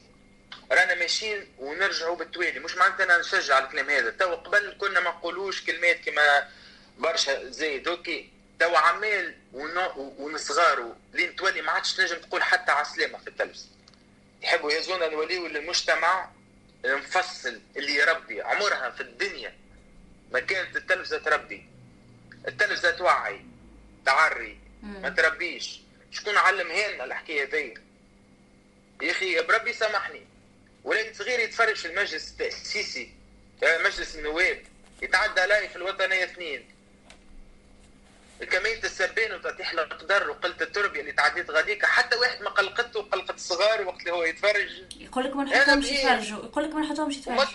[0.71, 2.59] رانا ماشيين ونرجعوا بالتوالي.
[2.59, 4.09] مش معناتها أنا نشجع الكلام هذا.
[4.09, 6.49] تو قبل كنا ما نقولوش كلمات كما
[6.97, 8.29] برشا زايد OK.
[8.59, 9.35] تو عمال
[9.93, 13.73] ونصغاروا لين تولي ما عادش تنجم تقول حتى عسلامة في التلفزيون.
[14.43, 16.29] يحبوا يهزونا نوليو للمجتمع
[16.85, 19.53] المفصل اللي يربي عمرها في الدنيا.
[20.31, 21.65] ما كانت التلفزه تربي
[22.47, 23.41] التلفزه توعي
[24.05, 24.57] تعري.
[24.83, 25.79] ما تربيش.
[26.11, 27.73] شكون علمها لنا الحكاية ذي؟
[29.01, 30.25] يا أخي بربي سامحني.
[30.83, 33.13] ولد صغير يتفرج في المجلس التأسيسي.
[33.63, 34.63] آه، مجلس النواب.
[35.01, 36.72] يتعدى علي في الوطنية اثنين.
[38.43, 41.85] كمية السربان وتطيح القدر وقلة التربية اللي تعديت غاديك.
[41.85, 44.69] حتى واحد ما قلقته وقلقت الصغار وقت اللي هو يتفرج.
[44.97, 46.45] يقول لك ما نحطهمش يتفرجوا.
[46.45, 47.45] يقول لك ما نحطهمش يتفرجوا.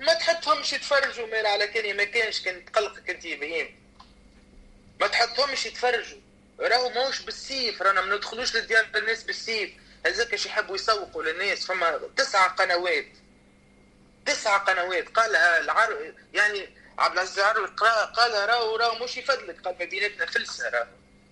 [0.00, 1.26] ما تحطهمش يتفرجوا.
[1.26, 3.76] مال على كان ما كانش كان تقلقك انت بهيم
[5.00, 6.18] ما تحطهمش يتفرجوا.
[6.60, 7.82] راهو ماهوش بالسيف.
[7.82, 9.70] رانا ما ندخلوش لديار الناس بالسيف.
[10.06, 11.66] هذاك يحبوا يسوقوا للناس.
[11.66, 13.06] فما تسع قنوات.
[14.26, 15.08] تسع قنوات.
[15.08, 17.66] قالها العر يعني عبد العزيز عروي
[18.16, 20.86] قالها راهو راهو مش يفدلك قال ما بيناتنا فلسه راهو.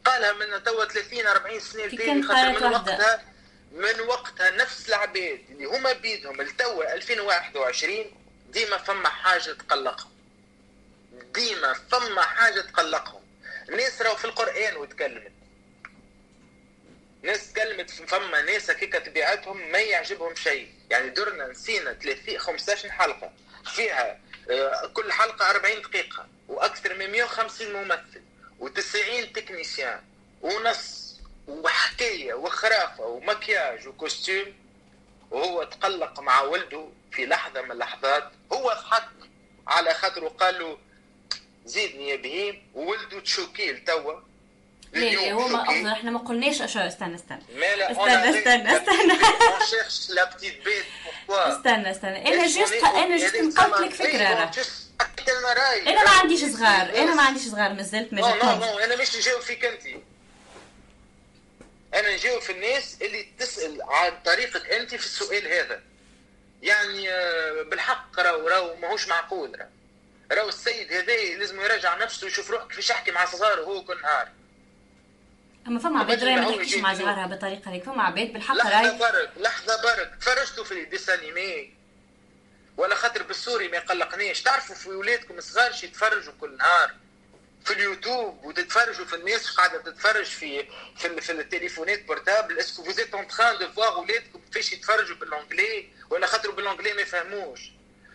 [0.04, 3.24] قالها من توا 30 40 سنة الباقي خاطر من وقتها
[3.72, 8.04] من وقتها نفس العباد اللي هما بيدهم لتوا 2021
[8.48, 10.10] ديما فما حاجة تقلقهم.
[11.34, 13.22] ديما فما حاجة تقلقهم.
[13.68, 15.32] الناس راهو في القرآن وتكلمت.
[17.22, 20.72] ناس تكلمت فما ناس هكاك طبيعتهم ما يعجبهم شيء.
[20.90, 23.32] يعني درنا نسينا 30 15 حلقة
[23.74, 24.20] فيها
[24.92, 28.22] كل حلقة 40 دقيقة وأكثر من 150 ممثل
[28.60, 30.02] و90 تكنيسيان
[30.42, 31.16] ونص
[31.48, 34.66] وحكاية وخرافة ومكياج وكوستيم.
[35.30, 38.32] وهو تقلق مع ولده في لحظة من اللحظات.
[38.52, 39.08] هو ضحك
[39.66, 40.78] على خاطره قال له
[41.64, 42.70] زيدني يا بهيم.
[42.74, 44.20] وولده تشوكيل توا.
[44.96, 47.42] لا هو ما قصدنا إحنا ما قلناش اشياء استنى استنى.
[47.90, 49.12] استنى استنى استنى.
[51.30, 52.28] استنى استنى.
[52.28, 54.50] أنا جست أنا جست نقلت لك فكرة
[55.86, 58.64] أنا ما عنديش صغار أنا ما عنديش صغار مازلت ما جاتهمش.
[58.84, 59.82] أنا مش نجاوب فيك أنت.
[61.94, 65.82] أنا نجاوب في الناس اللي تسأل عن طريقك أنت في السؤال هذا.
[66.62, 69.66] يعني آه، بالحق راهو راهو ماهوش معقول.
[70.32, 74.28] راهو السيد هذا لازم يراجع نفسه ويشوف روحه كيفاش يحكي مع صغاره هو كل نهار.
[75.66, 77.84] اما فما عباد راهي ما تحكيش مع صغارها بالطريقة هذيك.
[77.84, 80.16] فما عباد بالحق راهي لحظه برك لحظة برك.
[80.20, 81.74] تفرجتوا في ديس انيمي
[82.76, 84.42] ولا خاطر بالسوري ما يقلقنيش.
[84.42, 86.94] تعرفوا في ولادكم صغار يتفرجوا كل نهار؟
[87.64, 92.98] في اليوتيوب وتتفرجوا في الناس قاعدة تتفرج في في, في التليفونات portables est-ce que vous
[92.98, 97.02] êtes en train de voir ولادكم كيفاش يتفرجوا بال anglais؟ ولا خاطر بال anglais ما
[97.02, 97.60] يفهموش.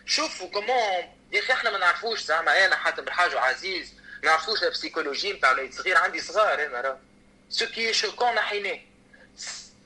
[0.06, 2.64] شوفوا comment يا أخي إحنا ما نعرفوش زعما.
[2.64, 3.92] أنا حاتم بالحاج عزيز
[4.24, 6.98] نعرفوش ال psychologie نتاع الوليد الصغير عندي صغار أنا راه.
[7.52, 8.80] ce qui est choquant نحيناه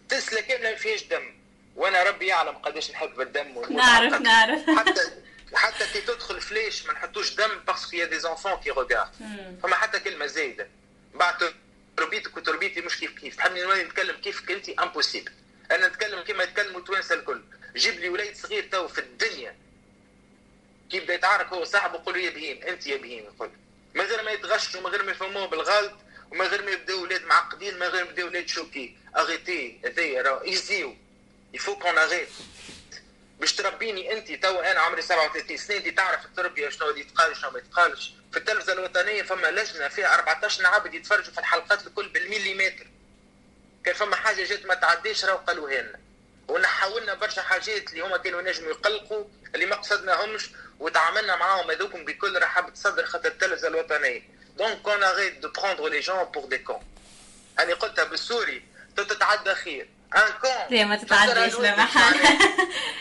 [0.08, 1.34] تسلا كامله ما فيهاش دم.
[1.76, 4.70] وأنا ربي يعلم قداش نحب الدم نعرف نعرف.
[4.78, 5.00] حتى
[5.54, 9.08] حتى كي تدخل فلاش ما نحطوش دم parce que y a des enfants qui regardent
[9.62, 10.68] فما حتى كلمة زايدة.
[11.14, 11.54] بعد
[11.96, 13.36] تربيتك وتربيتي مش كيف كيف.
[13.36, 15.32] تحبني نتكلم كيف انت impossible
[15.70, 17.42] أنا نتكلم كما يتكلموا التوانسه الكل.
[17.76, 19.56] جيب لي وليد صغير تو في الدنيا.
[20.90, 22.62] كي بدا يتعارك هو صاحبه يقول له يا بهيم.
[22.62, 23.50] أنت يا بهيم يقول
[23.94, 25.92] من غير ما يتغشوا من غير ما يفهموه بالغلط
[26.30, 28.96] ومن غير ما يبداو ولاد معقدين من غير ما يبداو ولاد شوكي.
[29.16, 30.96] اغيتي هذايا راه يزيو
[31.54, 32.28] يفو كون اغيت
[33.40, 37.50] باش تربيني أنت تو أنا عمري 37 سنة أنت تعرف التربية شنو اللي يتقال شنو
[37.50, 38.12] ما يتقالش.
[38.32, 42.86] في التلفزة الوطنية فما لجنة فيها 14 عبد يتفرجوا في الحلقات الكل بالمليمتر.
[43.84, 45.98] كان فما حاجة جات ما تعديش راهو قالوها لنا.
[46.48, 52.42] ونحاولنا برشا حاجات اللي هما كانوا ينجموا يقلقوا اللي ما قصدناهمش وتعاملنا معاهم هذوكم بكل
[52.42, 54.22] رحابة صدر خاطر التلفزة الوطنية.
[54.56, 56.80] donc qu'on arrête de prendre les gens pour des cons
[57.58, 58.62] أنا قلتها بالسوري
[58.96, 62.38] تتعدى خير ان كون لا ما تتعداش لا محل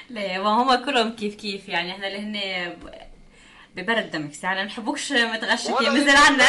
[0.09, 1.91] لا هما كلهم كيف كيف يعني.
[1.91, 2.75] إحنا اللي هنا
[3.75, 4.43] ببرد دمك.
[4.43, 6.47] يعني ما نحبوكش ما تغشك مازال عندنا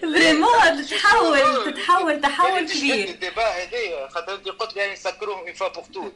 [0.00, 3.08] vraiment تتحول تتحول تحول كبير.
[3.08, 6.14] ال débat هذايا خاطر انت قلت لي نسكروهم une fois pour toutes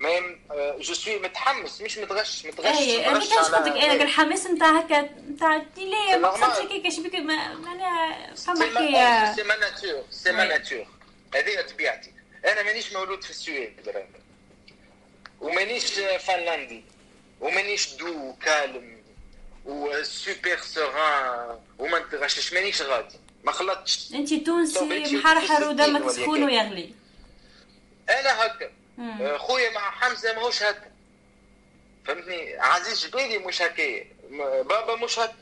[0.00, 0.40] même
[0.78, 5.00] je suis متحمس مش متغش متغش اي أنا كاش قلت لك أنا الحماس نتاع هكا
[5.30, 9.34] نتاع لا ما قصدتش هكاك إيش بك معناها فما حكاية.
[9.34, 10.86] c'est ma nature c'est ma nature
[11.34, 12.12] هذه طبيعتي.
[12.44, 13.94] أنا مانيش مولود في السويد
[15.40, 15.84] ومانيش
[16.18, 16.84] فنلندي.
[17.40, 19.02] ومانيش de calme
[19.64, 23.16] و super serein وما نتغشش مانيش غادي.
[23.44, 24.12] ما خلطتش.
[24.14, 26.92] انت تونسي محرحر ودمك سخون ويغلي
[28.10, 28.70] أنا هكا.
[29.36, 30.90] خويا مع حمزة ماهوش هكا.
[32.06, 34.04] فهمتني؟ عزيز جبالي مش هكا.
[34.62, 35.34] بابا مش هكا.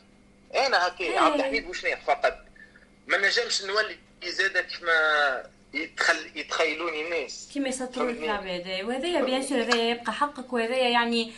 [0.54, 1.20] أنا هكا.
[1.20, 2.38] عبد الحميد بوشنيق فقط.
[3.06, 5.42] ما نجمش نولي زادة كيما
[5.74, 7.50] يتخل يتخيلوني الناس.
[7.52, 11.32] كيما يسطروا العباد وهذايا bien sûr هذايا يبقى حقك وهذايا يعني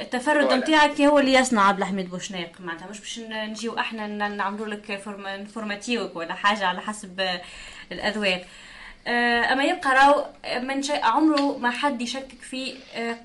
[0.00, 2.52] التفرد نتاعك هو اللي يصنع عبد الحميد بوشناق.
[2.60, 7.40] معناتها مش باش نجيو إحنا نعملوا لك نفورماتيوك ولا حاجة على حسب
[7.92, 8.44] الأذواق.
[9.06, 10.26] أما يبقى راهو
[10.62, 12.74] من شيء عمره ما حد يشكك في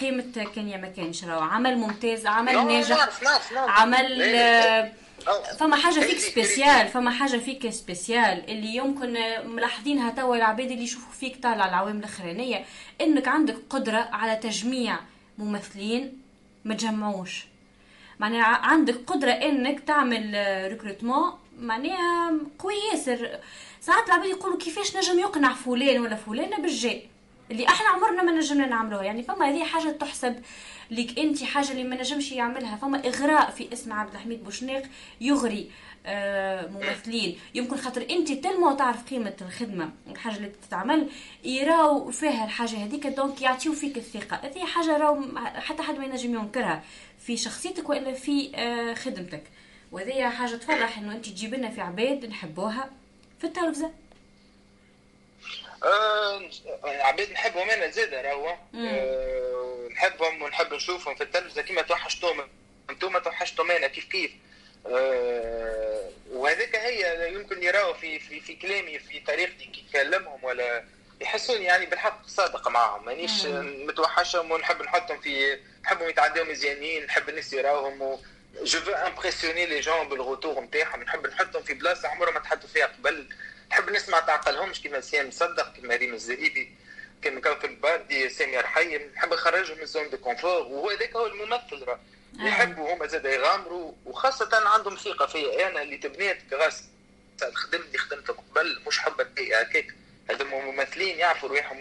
[0.01, 3.09] قيمة كان يا ما كانش راهو عمل ممتاز عمل ناجح
[3.55, 4.21] عمل
[5.59, 8.49] فما حاجة فيك spécial فما حاجة فيك spécial.
[8.49, 12.65] اللي يمكن ملاحظينها توا العباد اللي يشوفوا فيك طالع العوام الأخرانية
[13.01, 14.97] إنك عندك قدرة على تجميع
[15.37, 16.17] ممثلين
[16.65, 17.45] ما تجمعوش.
[18.19, 20.31] معناها عندك قدرة إنك تعمل
[20.71, 23.39] recrutement معناها قوي ياسر.
[23.81, 27.07] ساعات العباد يقولوا كيفاش نجم يقنع فلان ولا فلانة بالجاي
[27.51, 29.03] اللي إحنا عمرنا ما نجمنا نعملوها.
[29.03, 30.35] يعني فما هذه حاجة تحسب
[30.91, 32.75] ليك انت حاجة اللي ما نجمش يعملها.
[32.75, 34.83] فما اغراء في اسم عبد الحميد بوشناق
[35.21, 35.71] يغري
[36.05, 37.39] آه ممثلين.
[37.55, 39.91] يمكن خاطر انت تلمو تعرف قيمة الخدمة.
[40.07, 41.09] الحاجة اللي تتعمل
[41.43, 44.35] يراو فيها الحاجة هذيك donc يعطيو فيك الثقة.
[44.43, 45.23] هذه حاجة راو
[45.55, 46.83] حتى حد ما ينجم ينكرها
[47.25, 49.43] في شخصيتك وإلا في آه خدمتك.
[49.95, 52.89] وهذه حاجة تفرح إنه أنت تجيب لنا في عباد نحبوها
[53.39, 53.91] في التلفزة.
[55.83, 56.49] أه
[56.83, 58.55] عباد نحبهم أنا زاد راهو.
[58.75, 62.47] أه نحبهم ونحب نشوفهم في التلفزة كيما توحشتهم
[62.89, 64.31] أنتم توحشتهم أنا كيف كيف.
[64.87, 70.83] أه وهذاك هي يمكن يراو في في في كلامي في طريقتي كي نكلمهم ولا
[71.21, 73.05] يحسوني يعني بالحق صادق معاهم.
[73.05, 78.19] مانيش متوحشهم ونحب نحطهم في نحبهم يتعداو مزيانين نحب الناس يراوهم و
[78.63, 81.03] je veux impressionner les gens بال retour نتاعهم.
[81.03, 83.27] نحب نحطهم في بلاصة عمرهم ما تحطوا فيها قبل.
[83.71, 86.71] نحب نسمع تعقلهمش كيما سهام مصدق كيما ريم الرياحي
[87.21, 91.83] كيما كوكب الباردي سامي رحيم نحب نخرجهم من zone de confort وهو هذاك هو الممثل
[91.83, 91.99] راه.
[92.39, 93.93] يحبوا هما زاد يغامروا.
[94.05, 95.67] وخاصة عندهم ثقة فيا.
[95.67, 96.83] أنا اللي تبنيت كغاس
[97.43, 99.87] الخدمة اللي خدمتهم قبل مش حبة هكاك.
[100.29, 101.77] هذوما ممثلين يعرفوا رواحهم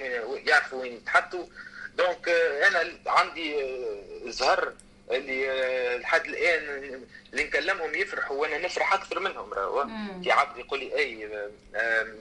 [0.46, 1.46] يعرفوا وين يتحطوا.
[1.94, 3.54] donc أنا عندي
[4.26, 4.72] زهر.
[5.10, 6.62] اللي لحد الآن
[7.32, 9.86] اللي نكلمهم يفرحوا وأنا نفرح أكثر منهم راهو.
[10.22, 11.28] في عبد يقول لي أي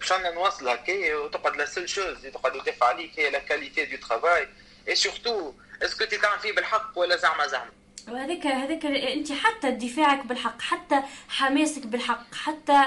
[0.02, 4.48] مشان نواصل هكا وتقعد la seule chose تقعد يدافع عليك هي la qualité de travail
[4.88, 7.72] et surtout est-ce que tu تعمل فيه بالحق ولا زعما زعما؟
[8.08, 12.84] وهذاك هذاك أنت حتى دفاعك بالحق حتى حماسك بالحق حتى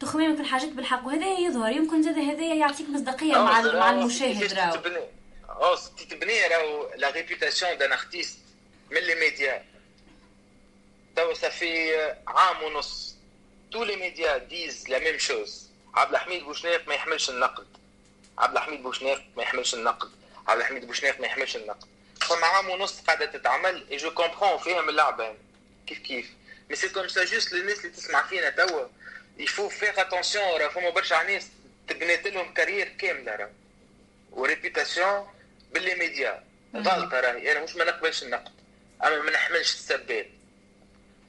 [0.00, 1.72] تخمامك في الحاجات بالحق وهذا يظهر.
[1.72, 4.74] يمكن زاد هذا يعطيك مصداقية مع مع المشاهد راهو.
[5.48, 5.78] آه
[6.10, 8.38] تبني راهو la réputation d'un artiste
[8.90, 9.64] من les médias
[11.16, 11.94] tout ça في
[12.26, 13.16] عام ونص.
[13.72, 15.68] tous les médias disent la même chose.
[15.94, 17.66] عبد الحميد بوشناق ما يحملش النقد.
[18.38, 20.10] عبد الحميد بوشناق ما يحملش النقد.
[20.48, 21.88] عبد الحميد بوشناق ما يحملش النقد.
[22.20, 25.34] فما عام ونص قاعدة تتعمل et je comprends فيهم اللعبه
[25.86, 26.30] كيف كيف؟
[26.70, 28.86] mais c'est comme ça juste للناس اللي تسمع فينا توا.
[29.38, 31.46] il faut faire attention راه فما برشا ناس
[31.88, 33.50] تبنيت لهم carrière كاملة راه.
[34.30, 35.28] و réputation
[35.72, 36.44] ب les médias.
[36.76, 37.52] غلطة راهي.
[37.52, 38.57] أنا مش ما نقبلش النقد.
[39.04, 40.26] اما ما نحملش السبال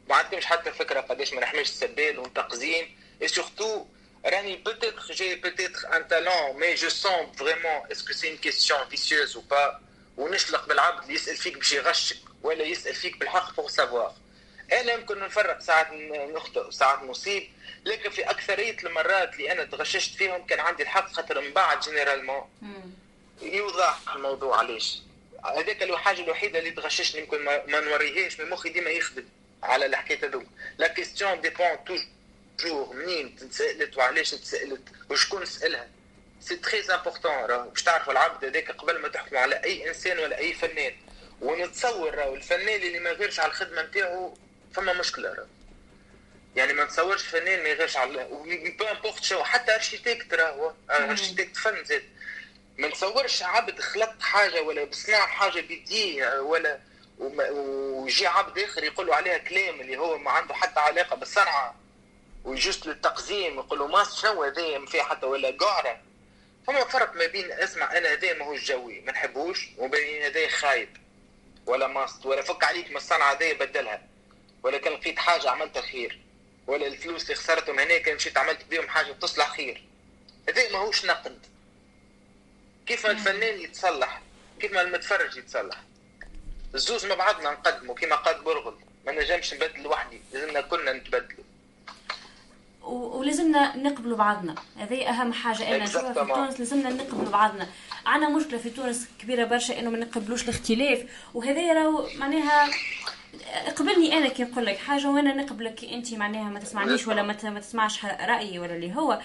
[0.10, 3.86] ما عندكمش حتى فكرة قداش ما نحملش السبال والتقزيم et surtout
[4.26, 8.76] راني peut-être j'ai peut-être un talent mais je sens vraiment est-ce que c'est une question
[8.92, 9.80] vicieuse ou pas
[10.18, 14.14] ونشلق بالعبد اللي يسأل فيك باش يغشك ولا يسأل فيك بالحق faut savoir
[14.72, 15.88] أنا يمكن نفرق ساعات
[16.36, 17.50] نخطئ ساعات نصيب
[17.86, 22.50] لكن في أكثرية المرات اللي أنا تغششت فيهم كان عندي الحق خاطر من بعد généralement
[23.42, 25.02] يوضح الموضوع علاش؟
[25.46, 29.26] هذاك الحاجة الوحيده اللي تغششني يمكن ما نوريهاش من مخي ديما يخدم
[29.64, 30.46] على الحكاية donc
[30.78, 35.88] la question dépend toujours منين تسالت وعلاش تسالت وشكون سالها
[36.42, 40.38] c'est très important راه باش تعرفوا العبد هذاك قبل ما تحكموا على اي انسان ولا
[40.38, 40.94] اي فنان
[41.42, 44.38] ونتصور راهو الفنان اللي ما غيرش على الخدمه نتاعو
[44.74, 45.48] فما مشكله راه
[46.56, 48.28] يعني ما نتصورش فنان ما يغيرش على
[48.80, 52.04] n'importe quoi حتى architecte راهو architecte فن زاد
[52.80, 56.80] ما نتصورش عبد خلق حاجة ولا بصناع حاجة بيديه ولا
[57.20, 61.76] ويجي عبد آخر يقول له عليها كلام اللي هو ما عنده حتى علاقة بالصنعة.
[62.44, 66.02] و juste للتقزيم يقول له ما شنو هذا ما فيه حتى ولا قعره
[66.68, 70.98] فما فرق ما بين اسمع أنا هذا ماهوش جوي ما نحبوش وبين هذا خايب.
[71.66, 74.02] ولا ماست ولا فك عليك من الصنعة هذه بدلها.
[74.64, 76.20] ولا كان لقيت حاجة عملتها خير.
[76.68, 79.84] ولا الفلوس اللي خسرتهم هناك مشيت عملت بيهم حاجة تصلح خير.
[80.50, 81.46] هذا ماهوش نقد.
[82.90, 84.22] كيف ما الفنان يتصلح
[84.60, 85.76] كيف ما المتفرج يتصلح.
[86.76, 88.74] الزوز مع بعضنا نقدموا كيما قال برغل
[89.06, 91.44] ما نجمش نبدل وحدي لازمنا كلنا نتبدلوا.
[92.82, 94.56] ولازمنا نقبلوا بعضنا.
[94.78, 95.76] هذه أهم حاجة.
[95.76, 97.68] أنا نشوفها في تونس لازمنا نقبلوا بعضنا.
[98.06, 101.06] عندنا مشكلة في تونس كبيرة برشا إنه ما نقبلوش الاختلاف.
[101.34, 102.70] وهذا راهو معناها
[103.76, 108.06] قبلني أنا كي نقول لك حاجة وأنا نقبلك انت معناها ما تسمعنيش ولا ما تسمعش
[108.06, 109.22] رأيي ولا اللي هو.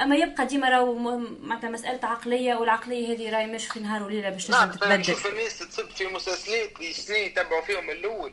[0.00, 4.46] أما يبقى ديما راهو معناتها مسألة عقلية والعقلية هذه راهي مش في نهار وليلة باش
[4.46, 4.88] تنجم تتبدل.
[4.88, 8.32] نعم نشوف الناس تصب في مسلسلات سنين يتبعوا فيهم من الأول.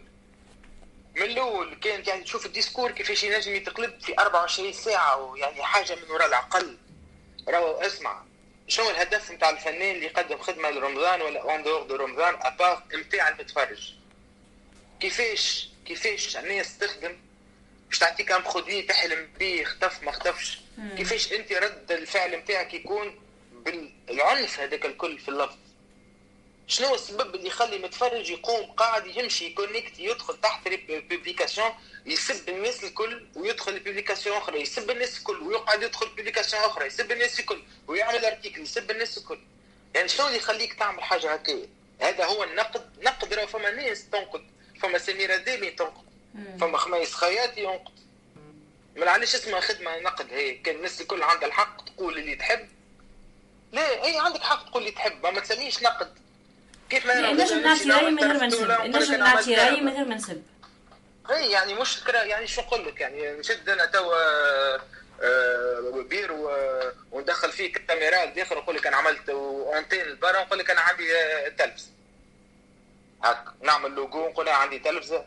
[1.16, 5.96] من الأول كانت يعني تشوف ال discours كيفاش ينجم يتقلب في 24 ساعة ويعني حاجة
[5.96, 6.78] من وراء العقل.
[7.48, 8.24] راهو اسمع
[8.68, 12.84] شنو الهدف نتاع الفنان اللي يقدم خدمة لرمضان ولا en dehors de رمضان à part
[12.96, 13.94] نتاع المتفرج؟
[15.00, 17.18] كيفاش كيفاش الناس تخدم؟
[17.90, 20.63] باش تعطيك un produit تحلم به اختف ما اختفش.
[20.98, 23.20] كيفاش انت رد الفعل نتاعك يكون
[23.66, 25.56] بالعنف هذاك الكل في اللفظ؟
[26.68, 31.70] شنو السبب اللي يخلي متفرج يقوم قاعد يمشي يكونيكت يدخل تحت publication
[32.06, 37.40] يسب الناس الكل ويدخل publication أخرى يسب الناس الكل ويقعد يدخل publication أخرى يسب الناس
[37.40, 39.40] الكل ويعمل article يسب الناس الكل.
[39.96, 41.68] يعني شنو اللي يخليك تعمل حاجة هكايا
[42.00, 44.44] هذا هو النقد نقد راه فما ناس تنقد
[44.82, 46.04] فما سميرة الدامي تنقد
[46.62, 47.94] فما خميس خياطي ينقد.
[48.96, 52.70] من علاش اسمها خدمة نقد هي كان الناس الكل عندها الحق تقول اللي تحب.
[53.72, 56.18] لا هي عندك حق تقول اللي تحب ما تسميش نقد.
[56.90, 60.16] كيف ما نجم نعطي رايي من غير ما نسب نجم نعطي رايي من غير ما
[60.16, 60.44] نسب.
[61.30, 64.16] اي يعني مش يعني شو نقول لك؟ يعني نشد أنا توا
[65.22, 66.32] آه، بير
[67.12, 71.50] وندخل فيه كاميرا لداخل ونقول لك أنا عملت antenne لبرا ونقول لك أنا عندي آه،
[71.50, 71.90] تلفز.
[73.24, 75.26] هاك نعمل لوجو ونقول أنا عندي تلفزة.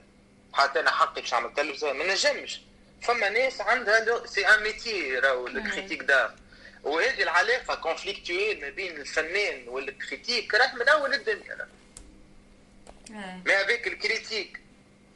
[0.53, 2.61] حتى أنا حقي باش نعمل تلفزة ما نجمش.
[3.03, 6.35] فما ناس عندها c'est un métier راهو ال critique d'art
[6.83, 11.69] وهذه العلاقة conflictuelle ما بين الفنان وال critique راه من أول الدنيا.
[13.11, 13.41] آه.
[13.47, 14.61] ما هذاك ال critique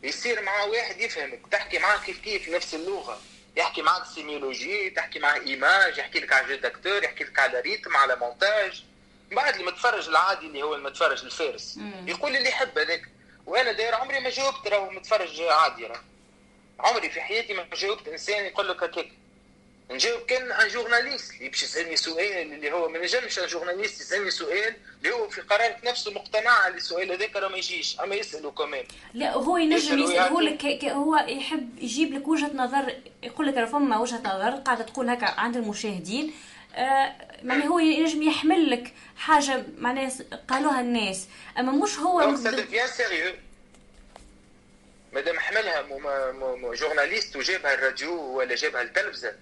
[0.03, 3.21] يصير مع واحد يفهمك تحكي معاه كيف كيف نفس اللغة.
[3.57, 7.97] يحكي معك sémiologie تحكي معاه image يحكي لك على jeu d'acteur يحكي لك على rythme
[7.97, 8.85] على مونتاج
[9.33, 11.79] بعد المتفرج العادي اللي هو المتفرج الفارس.
[12.07, 13.03] يقول اللي يحب هذاك.
[13.47, 16.01] وأنا d'ailleurs عمري ما جاوبت راهو متفرج عادي راه
[16.85, 19.09] عمري في حياتي ما جاوبت إنسان يقول لك هكاك.
[19.91, 24.31] نجاوب كان ان جورناليست اللي باش يسألني سؤال اللي هو ما نجمش ان جورناليست يسألني
[24.31, 28.51] سؤال اللي هو في قرارة نفسه مقتنع على السؤال هذاك راه ما يجيش أما يساله
[28.51, 28.85] كمان.
[29.15, 33.99] لا هو ينجم يسأله لك هو يحب يجيب لك وجهة نظر يقول لك راه فما
[33.99, 36.33] وجهة نظر قاعدة تقول هكا عند المشاهدين.
[36.75, 40.11] آه معناها هو ينجم يحمل لك حاجة معناها
[40.49, 41.27] قالوها الناس.
[41.59, 42.37] أما مش هو
[42.71, 43.35] bien sérieux
[45.13, 45.83] مادام حملها
[46.75, 49.35] journaliste وجابها الراديو ولا جابها التلفزة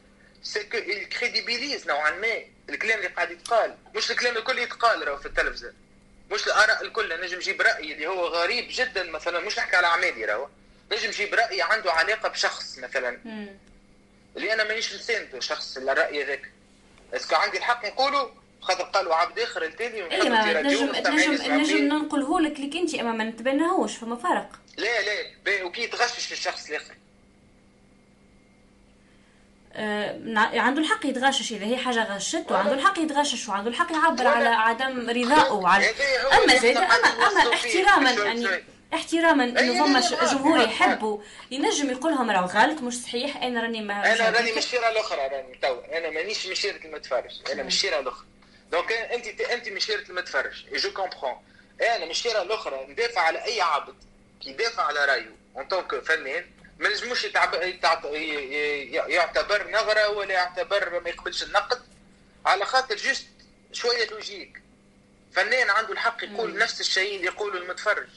[0.42, 2.28] c'est que ي crédibilise نوعا ما
[2.70, 3.76] الكلام اللي قاعد يتقال.
[3.94, 5.72] مش الكلام الكل يتقال راهو في التلفزة.
[6.30, 7.20] مش الآراء الكل.
[7.20, 10.48] نجم نجيب رأي اللي هو غريب جدا مثلا مش نحكي على اعمالي راهو.
[10.92, 13.18] نجم نجيب رأي عنده علاقة بشخص مثلا.
[14.36, 16.50] اللي أنا مانيش نساند شخص الراي هذاك.
[17.14, 22.40] est-ce que عندي الحق نقوله؟ خاطر قالوا عبد آخر التالي أيوه نجم نجم نجم ننقله
[22.40, 24.48] لك لك أنت أما ما نتبناهوش فما فرق
[24.78, 26.94] لا لا وكي يتغشش في الشخص الآخر.
[29.74, 30.20] آه
[30.60, 35.10] عنده الحق يتغشش إذا هي حاجة غشته عنده الحق يتغشش وعنده الحق يعبر على عدم
[35.10, 35.90] رضائه وعلى
[36.32, 38.64] أما زاد اما أما احتراما يعني
[38.94, 41.18] احتراما انه فما جمهور يحبوا
[41.50, 45.20] ينجم يقول لهم راه غلط مش صحيح أنا راني ما أنا راني م الشيرة الاخرى
[45.26, 45.80] راني تو.
[45.80, 48.26] أنا مانيش م شيرة المتفرج أنا م الشيرة الاخرى
[48.72, 51.36] donc انت أنت م شيرة المتفرج je comprends
[51.96, 53.94] أنا م الشيرة الاخرى ندافع على أي عبد.
[54.46, 56.46] يدافع على رايه en tant que فنان
[56.78, 57.24] ما نجموش
[59.08, 61.82] يعتبر نعار ولا يعتبر ما يقبلش النقد
[62.46, 63.26] على خاطر juste
[63.72, 64.62] شوية logique
[65.32, 66.58] فنان عنده الحق يقول مم.
[66.58, 68.08] نفس الشيء اللي يقوله المتفرج.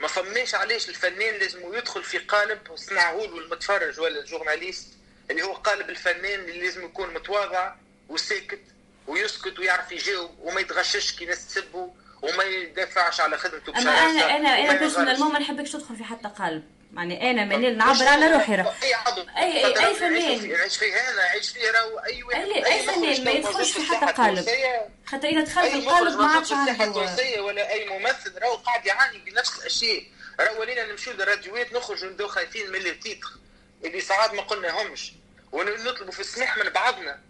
[0.00, 4.86] ما فماش علاش الفنان لازم يدخل في قالب صنعه له المتفرج ولا ال journaliste
[5.30, 7.74] اللي هو قالب الفنان اللي لازم يكون متواضع
[8.08, 8.60] وساكت
[9.06, 11.94] ويسكت ويعرف يجاوب وما يتغشش كي ناس تسبه.
[12.24, 16.64] وما يدافعش على خدمته أما أنا أنا أنا personnellement ما نحبكش تدخل في حتى قالب.
[16.96, 18.74] يعني أنا منيل نعبر؟ على روحي راه.
[18.82, 18.94] اي
[19.38, 20.50] اي أي, أي فنان.
[20.50, 23.24] يعيش فيه أنا يعيش فيه راهو اي واحد اي, أي فنان.
[23.24, 24.48] ما يدخلش في حتى قالب
[25.06, 29.58] خاطر إذا دخل في القالب ما عادش عنده ولا أي ممثل راهو قاعد يعاني بنفس
[29.58, 30.02] الأشياء.
[30.40, 33.28] راهو ولينا نمشيو للراديوات نخرجوا ندو خايفين من ال titre
[33.84, 35.12] اللي ساعات ما قلناهمش.
[35.52, 37.20] ونطلبوا في السماح من بعضنا.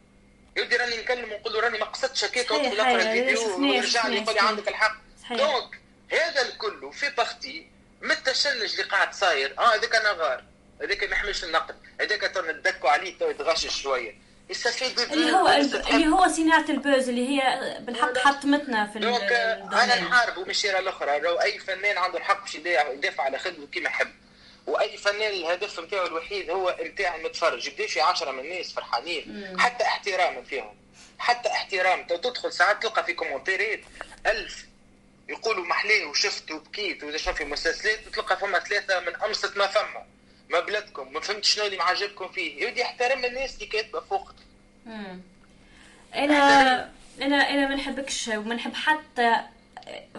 [0.57, 4.35] يودي راني نكلم ونقول له راني ما قصدتش هكاك ادخل اقرا الفيديو ويرجع لي يقول
[4.35, 4.97] لي عندك الحق.
[5.31, 5.81] donc
[6.13, 7.69] هذا الكل fait partie
[8.01, 9.55] من التشنج اللي قاعد صاير.
[9.59, 10.45] آه هذاك أنا نعار.
[10.83, 11.77] هذاك ما يحملش النقد.
[12.01, 12.33] هذاك
[12.81, 14.25] تو عليه تو يتغشش شوية.
[14.51, 15.49] يستفيد اللي هو
[15.95, 19.33] اللي هو صناعة ال buzz اللي هي بالحق حطمتنا في donc
[19.73, 21.19] أنا نحارب وم الشيرة الأخرى.
[21.21, 24.09] لو أي فنان عنده الحق باش يدافع على خدمته كيما يحب.
[24.67, 30.43] وأي فنان الهدف نتاعو الوحيد هو نتاع المتفرج يبداش 10 من الناس فرحانين حتى احتراما
[30.43, 30.75] فيهم
[31.19, 32.07] حتى احترام.
[32.07, 33.81] تدخل ساعات تلقى في commentaire ات
[34.27, 34.67] ألف
[35.29, 40.07] يقولوا محليه وشفت وبكيت وإذا شوف في مسلسلات تلقى فما ثلاثة من امست ما فما
[40.49, 42.63] ما بلادكم ما فهمت شنو اللي معجبكم فيه.
[42.63, 44.33] يودي احترم الناس اللي كاتبة فوق.
[46.15, 46.93] أنا
[47.23, 49.37] أنا أنا ما نحبكش وما نحب حتى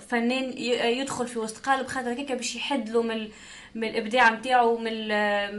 [0.10, 3.32] فنان يدخل في وسط قالب خاطر هكاك باش يحد له من
[3.76, 5.08] من الإبداع نتاعو من,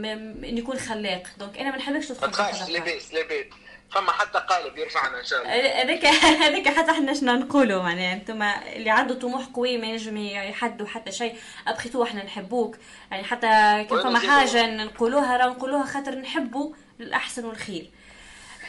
[0.01, 1.23] من انه يكون خلاق.
[1.39, 3.45] donc أنا ما نحبكش تدخل في هذا لاباس لاباس
[3.91, 5.81] فما حتى قالب يرفعنا إن شاء الله.
[5.83, 10.87] هذاك هذاك حتى إحنا شنو نقولوا؟ معناها أنتم اللي عنده طموح قوي ما ينجم يحدوا
[10.87, 11.35] حتى شيء.
[11.67, 12.77] après tout إحنا نحبوك.
[13.11, 13.47] يعني حتى
[13.89, 17.89] كان فما حاجة نقولوها راه نقولوها خاطر نحبوا الأحسن والخير.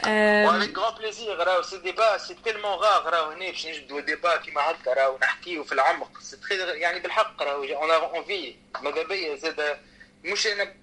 [0.05, 4.61] avec grand plaisir راهو ces débats c'est tellement rare راهو هنا باش نجبدوا débat كيما
[4.61, 9.79] هكا راهو نحكيو في العمق c'est يعني بالحق راهو en effet ماذا بيا زاد
[10.23, 10.73] مش أنا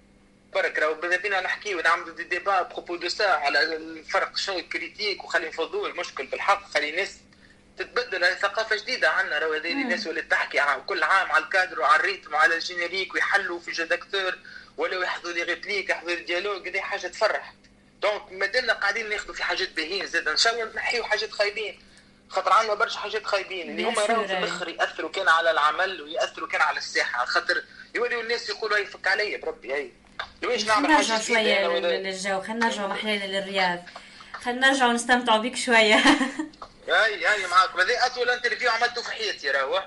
[0.53, 4.59] برك راهو ماذا بينا نحكيو ونعملوا des débats à propos de ça على الفرق شنو
[4.59, 7.17] ال critique وخلي نفضوا المشكل بالحق خلي الناس
[7.77, 11.95] تتبدل هذه ثقافه جديده عندنا راهو هذه الناس ولات تحكي كل عام على الكادر وعلى
[11.95, 14.37] ال rythme وعلى ال générique ويحلوا في jeu d'acteur
[14.77, 17.53] ولا يحضروا les répliques يحضروا ال dialogue هذه حاجة تفرح
[18.01, 21.79] donc مادامنا قاعدين ناخذوا في حاجات باهين زاد إن شاء الله نحيوا حاجات خايبين.
[22.29, 23.69] خاطر عندنا برشا حاجات خايبين.
[23.69, 27.63] اللي هما راهو في الآخر يأثروا كان على العمل ويأثروا كان على الساحه خاطر
[27.95, 29.89] يوليو الناس يقولوا هي فك عليا بربي هي
[30.41, 32.41] ليش نعمل حاجة شوية للجو.
[32.41, 33.79] خلينا نرجعوا محلينا للرياض.
[34.33, 35.95] خلينا نرجعوا نستمتعوا بك شوية.
[36.89, 37.69] هاي هاي معاك.
[37.69, 39.83] هذا اطول interview عملته في حياتي راهو.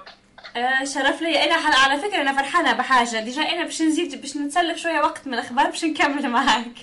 [0.57, 1.45] آه شرف لي.
[1.45, 3.21] أنا على فكرة أنا فرحانة بحاجة.
[3.21, 6.75] déjà أنا باش نزيد باش نتسلف شوية وقت من الأخبار باش نكمل معاك.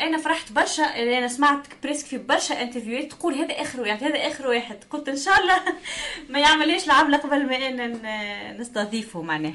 [0.00, 4.26] أنا فرحت برشا أنا سمعت presque في برشا interview هات تقول هذا آخر واحد هذا
[4.28, 4.76] آخر واحد.
[4.90, 5.60] قلت إن شاء الله
[6.30, 9.54] ما يعمليش العمله قبل ما أنا نستضيفه معناها.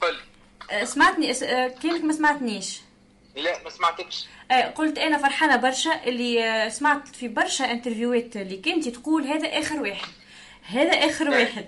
[0.00, 0.16] قل
[0.70, 2.80] آه سمعتني آه كانك ما سمعتنيش.
[3.36, 4.26] لا ما سمعتكش.
[4.50, 9.26] آه قلت أنا فرحانة برشا اللي آه سمعت في برشا interview هات اللي كنت تقول
[9.26, 10.08] هذا آخر واحد.
[10.62, 11.64] هذا آخر واحد.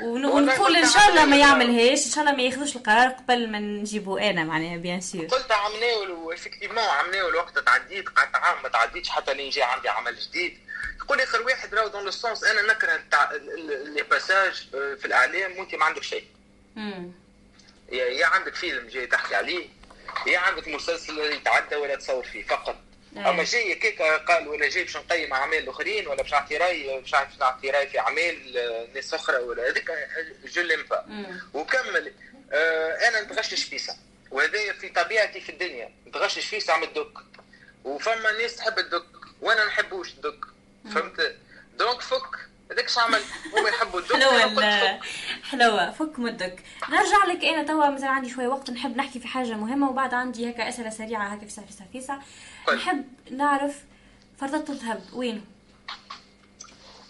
[0.00, 4.30] ونقول إن شاء الله ما يعملهاش إن شاء الله ما ياخذوش القرار قبل ما نجيبوا
[4.30, 9.34] أنا معناها bien sûr قلت عملناه effectivement عملناه الوقت تعديت قعدت عام ما تعديتش حتى
[9.34, 10.58] لين جاي عندي عمل جديد.
[11.00, 13.00] تقول آخر واحد راهو dans le sens أنا نكره
[13.84, 16.24] les passages آه، في الإعلام وأنت ما عندك شيء.
[17.92, 19.66] يا عندك فيلم جاي تحكي عليه
[20.26, 22.76] يا عندك مسلسل يتعدى ولا تصور فيه فقط.
[23.26, 27.14] أما جاي كيك قال ولا جاي باش نقيم اعمال الاخرين ولا باش نعطي رأي باش
[27.40, 28.52] نعطي رأي في اعمال
[28.94, 29.90] ناس أخرى ولا هذيك
[30.44, 31.04] je l'aime pas
[31.54, 32.12] وكمل.
[32.52, 33.96] آه أنا نتغشش فيسع.
[34.30, 35.90] وهذا في طبيعتي في الدنيا.
[36.06, 37.18] نتغشش فيسع عم الدك
[37.84, 39.06] وفما ناس تحب الدك
[39.40, 40.44] وأنا نحبوش الدك
[40.94, 41.36] فهمت؟
[41.78, 42.47] دونك فك.
[42.72, 43.20] هذاك عمل
[43.52, 45.00] هما يحبوا الدك حلوة
[45.50, 49.52] حلوة فك مدك نرجع لك أنا توا مثلا عندي شوية وقت نحب نحكي في حاجة
[49.52, 52.22] مهمة وبعد عندي هكا أسئلة سريعة هكا في ساعة في ساعة
[52.74, 53.74] نحب نعرف
[54.40, 55.44] فرطة الذهب وين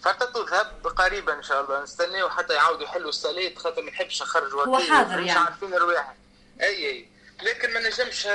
[0.05, 4.53] فرطة الذهب قريبا إن شاء الله نستناو حتى يعاودوا يحلوا الصلاة خاطر ما نحبش نخرج
[4.53, 5.31] هو حاضر يعني.
[5.31, 6.15] عارفين الرواح
[6.61, 7.09] أي أي.
[7.43, 8.27] لكن ما نجمش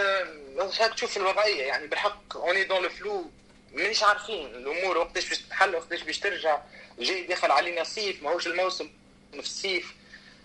[0.81, 3.31] هاك تشوف الوضعية يعني بالحق on est dans le flou
[3.73, 6.57] مانيش عارفين الأمور وقتاش باش تتحل وقتاش باش ترجع.
[6.99, 8.89] جاي داخل علينا صيف ماهوش الموسم
[9.31, 9.93] في الصيف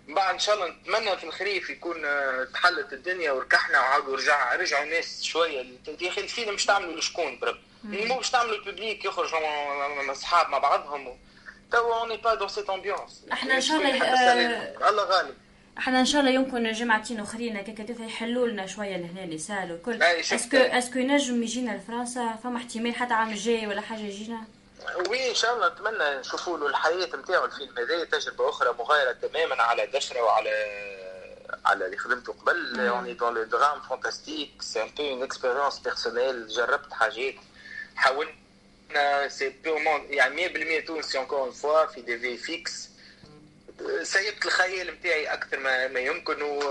[0.09, 4.85] بعد إن شاء الله نتمنى في الخريف يكون آه، تحلت الدنيا وركحنا وعاودوا رجع رجعوا
[4.85, 5.65] الناس شوية.
[6.01, 10.59] يا أخي الفيلم مش تعملوا لشكون برب مو باش تعملوا ال public يخرجوا أصحاب مع
[10.59, 11.19] بعضهم.
[11.73, 15.35] توا on est pas dans cette ambiance إحنا إن شاء الله آه، الله غالب.
[15.79, 20.03] إحنا إن شاء الله يمكن جمعتين اخرين هكاك يحلوا لنا شوية لهنا les salles الكل.
[20.03, 24.45] est-ce que est-ce que ينجم يجينا لفرنسا؟ فما احتمال حتى عام الجاي ولا حاجة يجينا؟
[24.97, 29.63] oui إن شاء الله نتمنى نشوفوا له الحياة نتاعو الفيلم هذا تجربة أخرى مغايرة تماما
[29.63, 30.51] على دشرة وعلى
[31.65, 32.81] على اللي خدمته قبل.
[32.81, 37.35] on est dans le drame fantastique c'est un peu une expérience personnelle جربت حاجات.
[37.97, 42.89] حاولنا c'est purement يعني 100% تونسي encore une fois في des VFX
[44.03, 46.63] سيبت الخيال نتاعي أكثر ما, ما يمكن و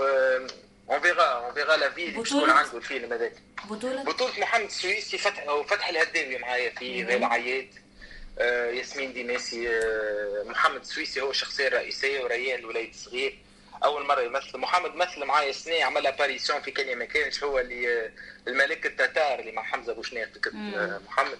[0.90, 3.32] on verra on verra la vie اللي تكون عنده الفيلم هذاك.
[3.70, 7.68] بطولة؟ بطولة محمد السويسي فتح وفتح الهداوي معايا في غير العياد.
[8.46, 13.38] ياسمين ديماسي آه محمد السويسي هو الشخصية الرئيسية وريان الوليد الصغير.
[13.84, 17.88] أول مرة يمثل محمد مثل معايا سنة عمل apparition في كان ما كانش هو اللي
[18.04, 18.10] آه،
[18.48, 21.38] الملك التتار اللي مع حمزة بوشناق آه، محمد.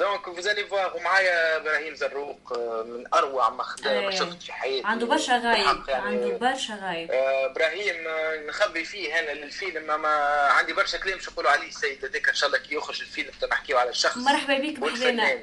[0.00, 4.10] donc vous allez voir ومعايا إبراهيم زروق آه، من أروع ما أيه.
[4.10, 4.86] شفت في حياتي.
[4.86, 7.10] عنده برشا غايب يعني عنده برشا غايب.
[7.10, 10.08] آه، إبراهيم آه، نخبي فيه أنا للفيلم ما
[10.50, 11.68] عندي برشا كلام باش نقولوا عليه.
[11.68, 15.38] السيد هذاك إن شاء الله كي يخرج الفيلم نحكيو على الشخص مرحبا بك بحذانا.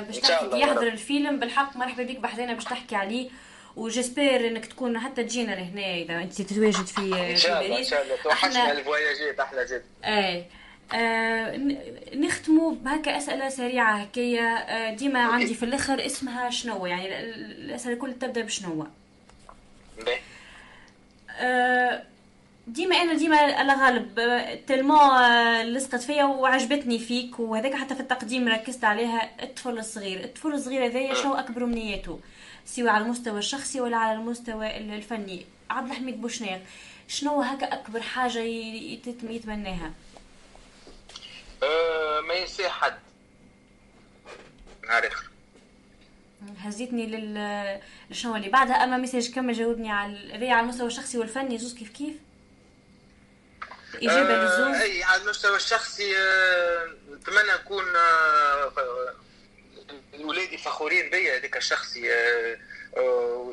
[0.00, 3.30] باش تحكي يحضر الفيلم بالحق مرحبا بك بحذانا باش تحكي عليه.
[3.76, 8.02] وجسبير إنك تكون حتى تجينا لهنا إذا أنت تتواجد في إن شاء الله إن شاء
[8.02, 8.16] الله.
[8.24, 9.84] توحشنا الفواياجات أحلى جد.
[10.04, 11.56] إيه آه
[12.14, 14.76] نختموا بهكا أسئلة سريعة هكايا.
[14.90, 18.86] آه ديما عندي في الآخر اسمها شنو؟ يعني الأسئلة الكل تبدأ بشنو؟
[21.40, 22.02] آه
[22.66, 24.20] ديما أنا ديما على غالب
[24.66, 24.98] تلمو
[25.62, 30.24] لصقت فيا وعجبتني فيك وهذاك حتى في التقديم ركزت عليها الطفل الصغير.
[30.24, 32.20] الطفل الصغير هذايا شنو أكبر امنياته
[32.64, 35.46] سواء على المستوى الشخصي ولا على المستوى الفني.
[35.70, 36.60] عبد الحميد بوشناق
[37.08, 39.90] شنو هكا أكبر حاجة يتمناها
[41.62, 42.98] أه ما ينسى حد.
[44.84, 45.24] نهار اخر
[46.58, 47.80] هزيتني لل
[48.10, 51.58] لشنو اللي بعدها؟ أما ميساج كمل جاوبني على هذايا على المستوى الشخصي والفني.
[51.58, 52.16] زوز كيف كيف؟
[53.94, 54.82] إجابة أه للزوز.
[54.82, 56.14] أي على المستوى الشخصي
[57.12, 58.72] نتمنى نكون أه
[60.20, 62.58] ولادي فخورين بيا هذاك الشخصي أه,
[62.96, 63.02] أه،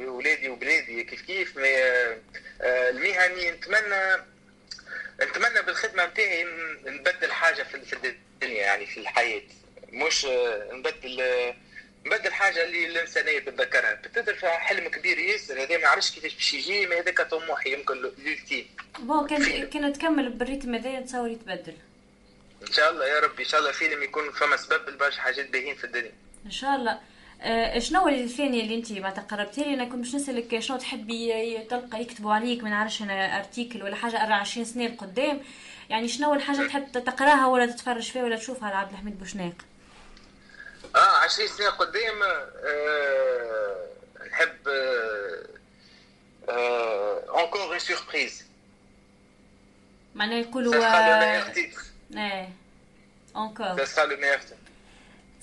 [0.07, 2.17] ولادي وبلادي كيف كيف؟ أه،
[2.61, 4.32] المهني نتمنى نتمنى
[6.13, 6.45] نتاعي
[6.85, 9.41] نبدل حاجة في الدنيا يعني في الحياة.
[9.89, 10.25] مش
[10.71, 11.23] نبدل
[12.05, 16.87] نبدل حاجة اللي الانسانيه تتذكرها بتقدر حلم كبير ياسر هذا ما عرفش كيفاش باش يجي
[16.87, 18.65] ما هذاك طموحي يمكن l'ultime
[18.99, 21.73] bon كان كان تكمل بال rythme هذا نتصور يتبدل.
[22.67, 25.75] إن شاء الله يا رب إن شاء الله فيلم يكون فما سبب لبرشا حاجات باهين
[25.75, 26.11] في الدنيا.
[26.45, 26.99] إن شاء الله.
[27.41, 32.01] آه شنو الثاني اللي انت ما تقربتي لي؟ أنا كنت باش نسألك شنو تحبي تلقى
[32.01, 35.41] يكتبوا عليك؟ ما نعرفش أنا article ولا حاجة 24 سنة لقدام.
[35.89, 39.53] يعني شنو الحاجة تحب تقراها ولا تتفرج فيها ولا تشوفها على عبد الحميد بوشناق؟
[40.95, 43.87] آه 20 سنه قدام آه
[44.31, 44.67] نحب
[47.29, 48.43] encore une surprise
[50.15, 50.73] معناها يقولوا
[52.17, 52.49] إيه
[53.35, 53.75] encore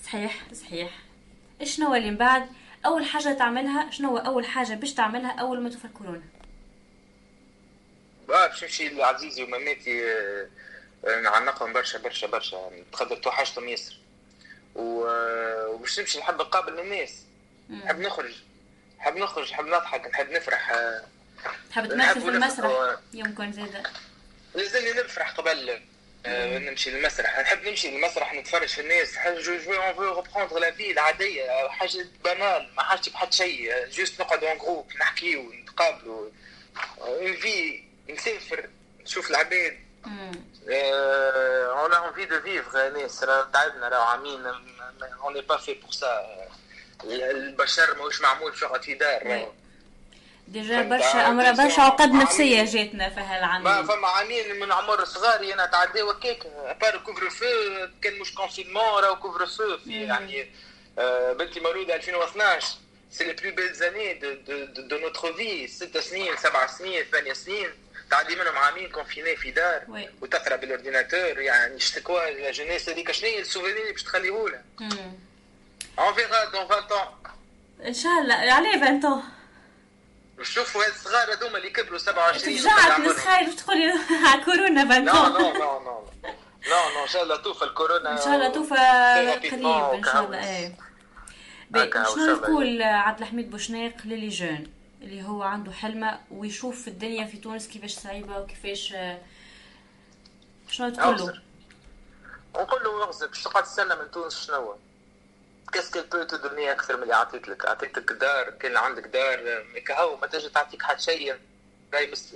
[0.05, 0.91] صحيح صحيح.
[1.63, 2.47] شنو اللي من بعد؟
[2.87, 6.23] أول حاجة تعملها شنو أول حاجة باش تعملها أول ما توفى الكورونا
[8.33, 12.71] آه باش نمشي لعزيزي وماماتي آه، نعنقهم برشا برشا برشا.
[12.93, 13.95] تقدر توحشتهم ياسر.
[14.75, 17.15] وباش نمشي نحب نقابل الناس
[17.71, 18.35] نحب نخرج.
[18.99, 20.73] نحب نخرج نحب نضحك نحب نفرح.
[21.71, 23.83] تحب تمثل في المسرح؟ يمكن زيادة
[24.55, 25.81] لازمني نفرح قبل.
[26.27, 27.41] آه، نمشي للمسرح.
[27.41, 29.15] نحب نمشي للمسرح نتفرج في الناس.
[29.45, 33.89] je je on veut reprendre la vie العادية؟ حاجة banale ما حاجتي بحد شيء.
[33.89, 36.31] juste نقعد en groupe نحكيو نتقابلوا.
[37.01, 37.83] envie
[38.13, 38.69] نسافر
[39.03, 39.79] نشوف العباد.
[40.69, 43.21] on a envie de vivre ناس
[43.53, 44.47] تعبنا راهو عامين
[45.25, 46.27] اون ني با في بور سا
[47.05, 49.49] البشر ماهوش معمول باش يقعد في دار
[50.49, 55.55] déjà برشا أمر برشا عقد نفسيه جاتنا في هالعام ما فما عامين من عمر صغاري
[55.55, 56.47] أنا تعدي وكيك
[56.81, 57.47] par couvre-feu
[58.03, 60.51] كان مش confinement راهو couvre-feu يعني
[60.99, 62.69] آه، بنتي مولوده 2012
[63.11, 67.33] c'est les plus belles années de de de notre vie ست سنين سبع سنين ثمانية
[67.33, 67.71] سنين
[68.11, 73.29] تعدي منهم عامين confinés في دار وتقرأ بال ordinateur يعني شتكون la jeunesse هذيك شنو
[73.29, 74.31] هي ال souvenir اللي باش تخليه
[75.99, 77.21] on verra dans 20
[77.87, 79.41] ان شاء الله عليه 20 ans.
[80.41, 83.93] نشوفوا هاد الصغار هذوما اللي كبروا 27 رجعت نتخيل باش تقولي
[84.27, 86.01] على كورونا لا لا لا لا لا.
[86.69, 88.75] لا إن شاء الله توفى الكورونا إن شاء الله توفى
[89.51, 90.57] قريب إن شاء الله.
[90.57, 90.73] إيه.
[92.15, 97.37] شنو نقول عبد الحميد بوشناق ل les jeunes؟ اللي هو عنده حلمة ويشوف الدنيا في
[97.37, 98.95] تونس كيفاش صعيبة وكيفاش
[100.71, 101.41] شنو تقول له؟
[102.57, 104.77] نقول له اغزر باش تقعد تستنى من تونس شنو
[105.73, 109.65] qu'est-ce que peut te donner أكثر من اللي عطيت لك عطيتك دار كان عندك دار
[109.91, 111.37] هو ما تجي تعطيك حتى شيء.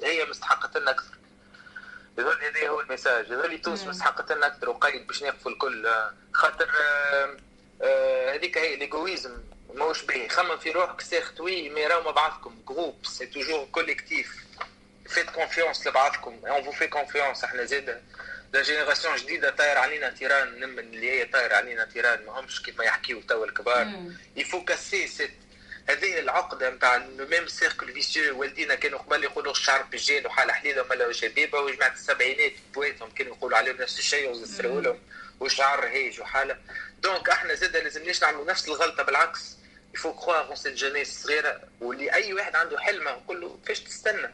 [0.03, 1.19] هي مستحقة لنا أكثر.
[2.19, 5.89] يظل هذا هو الميساج يظل تونس مستحقة لنا أكثر وقيد باش نقفوا الكل.
[6.33, 6.71] خاطر
[8.35, 9.37] هذيك هي ليغويزم
[9.75, 12.63] ماهوش باهي خمم في روحك ساخت وي مي راهو مع بعضكم.
[12.69, 14.35] جروب سي توجور كوليكتيف
[15.09, 16.41] فيت كونفيونس لبعضكم.
[16.47, 18.03] اون فو في كونفيونس إحنا زاده
[18.53, 20.61] لا جينيراسيون جديدة طاير علينا تيران.
[20.61, 22.27] نمن اللي هي طاير علينا تيران.
[22.27, 23.89] ما همش كيما يحكيو توا الكبار.
[24.37, 25.31] يفو كاسي سيت
[25.89, 31.13] هذه العقده نتاع ميم سيركل فيسيو والدينا كانوا قبل يقولوا الشعر بالجيل وحاله حليلة ولا
[31.13, 34.99] شبيبه وجماعة السبعينات بويتهم كانوا يقولوا عليهم نفس الشيء ويزسروا لهم
[35.41, 36.59] وشعر هيج وحالة.
[36.99, 39.57] donc إحنا زاد لازمناش نعملوا نفس الغلطة بالعكس.
[40.05, 43.81] il faut croire en cette jeunesse صغيره واللي أي واحد عنده حلمه نقول له فاش
[43.81, 44.29] تستنى.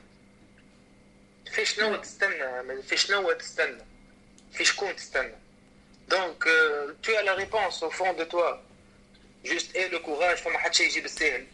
[1.53, 3.85] فيش نوع تستنى فيش نوع تستنى.
[4.53, 5.35] في شكون تستنى.
[6.09, 6.45] donc
[7.03, 8.57] t'as la réponse au fond de toi
[9.45, 11.47] juste aie le courage فما حد شيء يجي بالساهل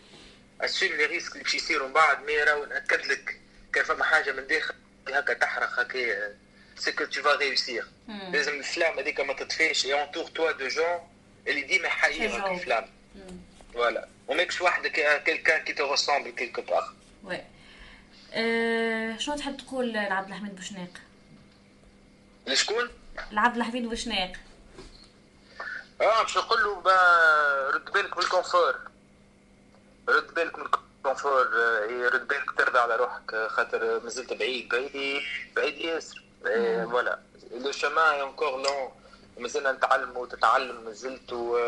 [0.60, 3.40] assume les risques اللي باش يصيروا من بعد mais راهو نأكد لك
[3.72, 4.74] كان فما حاجة من داخل.
[5.08, 6.34] هكا تحرق هكا
[6.78, 9.86] c'est que tu vas réussir لازم ال flamme هذيك ما تطفيش.
[9.86, 11.08] et entoure-toi de gens
[11.48, 12.95] اللي ديما يحييوك ال flamme.
[13.76, 16.84] voilà وماكش وحدك quelqu'un qui te ressemble quelque part
[17.24, 17.42] oui
[18.32, 20.88] أه شنو تحب تقول لعبد الحميد بوشناق؟
[22.46, 22.90] لشكون؟
[23.32, 24.32] لعبد الحميد بوشناق
[26.00, 26.82] آه باش نقول له
[27.70, 28.74] رد بالك من ال confort.
[30.08, 31.48] رد بالك من ال confort
[31.88, 34.68] إيه، رد بالك ترضى على روحك خاطر مازلت بعيد.
[34.68, 35.22] بعيد
[35.56, 36.24] بعيد ياسر.
[36.42, 37.18] voilà
[37.52, 38.90] le chemin encore long
[39.38, 41.58] مازلنا نتعلم وتتعلم مازلت و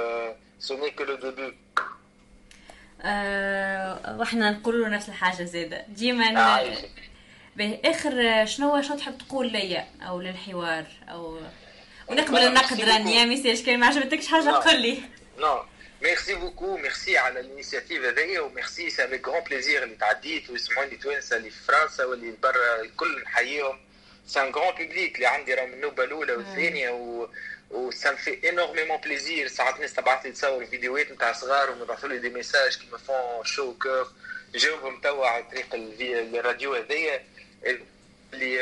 [0.58, 1.58] ce n'est que le début
[3.02, 6.76] آه وإحنا نقول له نفس الحاجة زاده ديما آه
[7.56, 11.40] به آخر شنو شنو تحب تقول ليا؟ أو للحوار أو
[12.08, 13.16] ونقبل النقد راني.
[13.16, 15.00] يا message كان؟ ما عجبتكش حاجة؟ قول لي.
[15.38, 15.62] non
[16.02, 20.50] merci beaucoup merci على ال initiative هذيا و merci c'est avec grand plaisir اللي تعديت
[20.50, 23.80] ويسمعوني توانسة اللي في فرنسا واللي برا الكل نحييهم.
[24.26, 27.28] c'est un grand public اللي عندي راه من النوبة الأولى والثانية و
[27.70, 32.18] و ça fait énormément plaisir ساعات ناس تبعث لي تصور فيديوهات نتاع صغار ويبعثوا لي
[32.18, 34.08] des messages كيما font chaud au cœur
[34.54, 37.24] نجاوبهم توا على طريق الراديو هذايا
[38.34, 38.60] اللي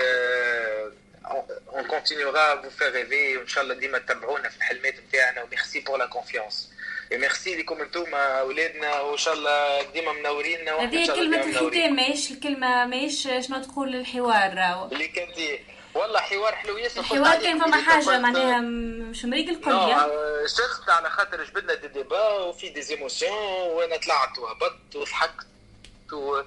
[1.74, 5.49] on continuera à vous faire rêver وان شاء الله ديما تتبعونا في الحلمات نتاعنا و
[5.49, 6.72] merci pour la confiance
[7.12, 13.22] ميرسي لكم أنتم اولادنا وان شاء الله ديما منورينا هذه كلمة الختام ماهيش الكلمة ماهيش
[13.22, 15.60] شنو تقول الحوار؟ اللي كنتي
[15.96, 16.78] والله حوار حلو.
[16.78, 18.60] ياسر الحوار كان فما حاجة معناها
[19.10, 20.06] مش مريق القضية
[20.46, 23.32] شخت على خاطر جبدنا des débats وفي des émotions
[23.70, 25.46] وأنا طلعت وهبطت وضحكت
[26.12, 26.42] و...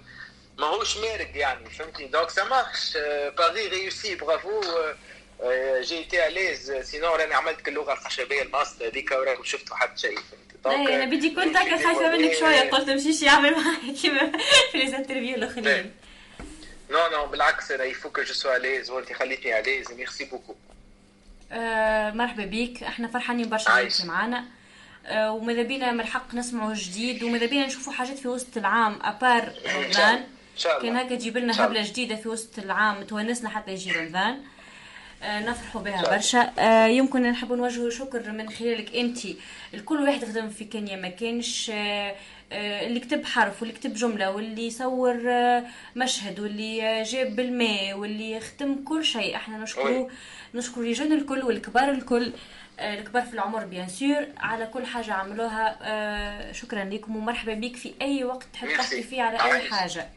[0.58, 2.98] ماهوش مارق يعني فهمتني؟ donc ça marche
[3.38, 4.62] pari réussi bravo
[5.82, 10.20] j'étais à l'aise sinon راني عملت اللغة الخشبية الماستر هذيك وراكم شفتوا حتى شيء.
[10.64, 14.32] فهمتي أنا بدي كنت هكا خايفة منك شوية قلت مشيش يعمل معايا كيما
[14.72, 15.92] في les interviews الاخرين
[16.92, 20.56] non non بالعكس أنا je suis à l'aise وانت خليتني à l'aise merci beaucoup.
[22.18, 24.46] مرحبا بيك إحنا فرحانين برشا انت معانا.
[25.12, 29.54] وماذا بينا من الحق نسمعوا جديد وماذا بينا نشوفوا حاجات في وسط العام à part
[29.76, 30.24] رمضان.
[30.64, 34.42] كان هكا تجيب لنا هبلة جديدة في وسط العام تونسنا حتى يجي رمضان.
[35.24, 36.54] آه نفرحوا بها برشا.
[36.60, 39.20] آه يمكن نحب نوجه شكر من خلالك انت
[39.74, 41.72] الكل واحد خدم في كينيا ما كانش.
[41.74, 42.16] آه
[42.52, 45.22] اللي كتب حرف واللي كتب جملة واللي صور
[45.96, 49.36] مشهد واللي جاب بالماء واللي ختم كل شيء.
[49.36, 50.10] إحنا نشكروا
[50.54, 52.34] نشكر الرجال الكل والكبار الكل
[52.80, 56.52] الكبار في العمر بيان سور على كل حاجة عملوها.
[56.52, 60.10] شكرا لكم ومرحبا بك في أي وقت تحب تحكي فيه على أي حاجة.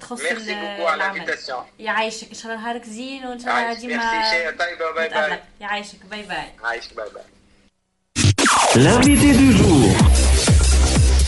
[0.00, 1.36] تخص العمل.
[1.78, 2.28] يعيشك.
[2.28, 6.06] إن شاء الله نهارك زين وإن شاء الله ديما طيبه bye bye يعيشك.
[6.10, 7.22] bye bye يعيشك bye bye
[8.76, 10.19] L'invité du jour.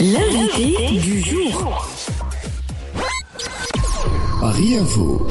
[0.02, 1.86] L'invité du jour.
[4.40, 5.28] Paris Info.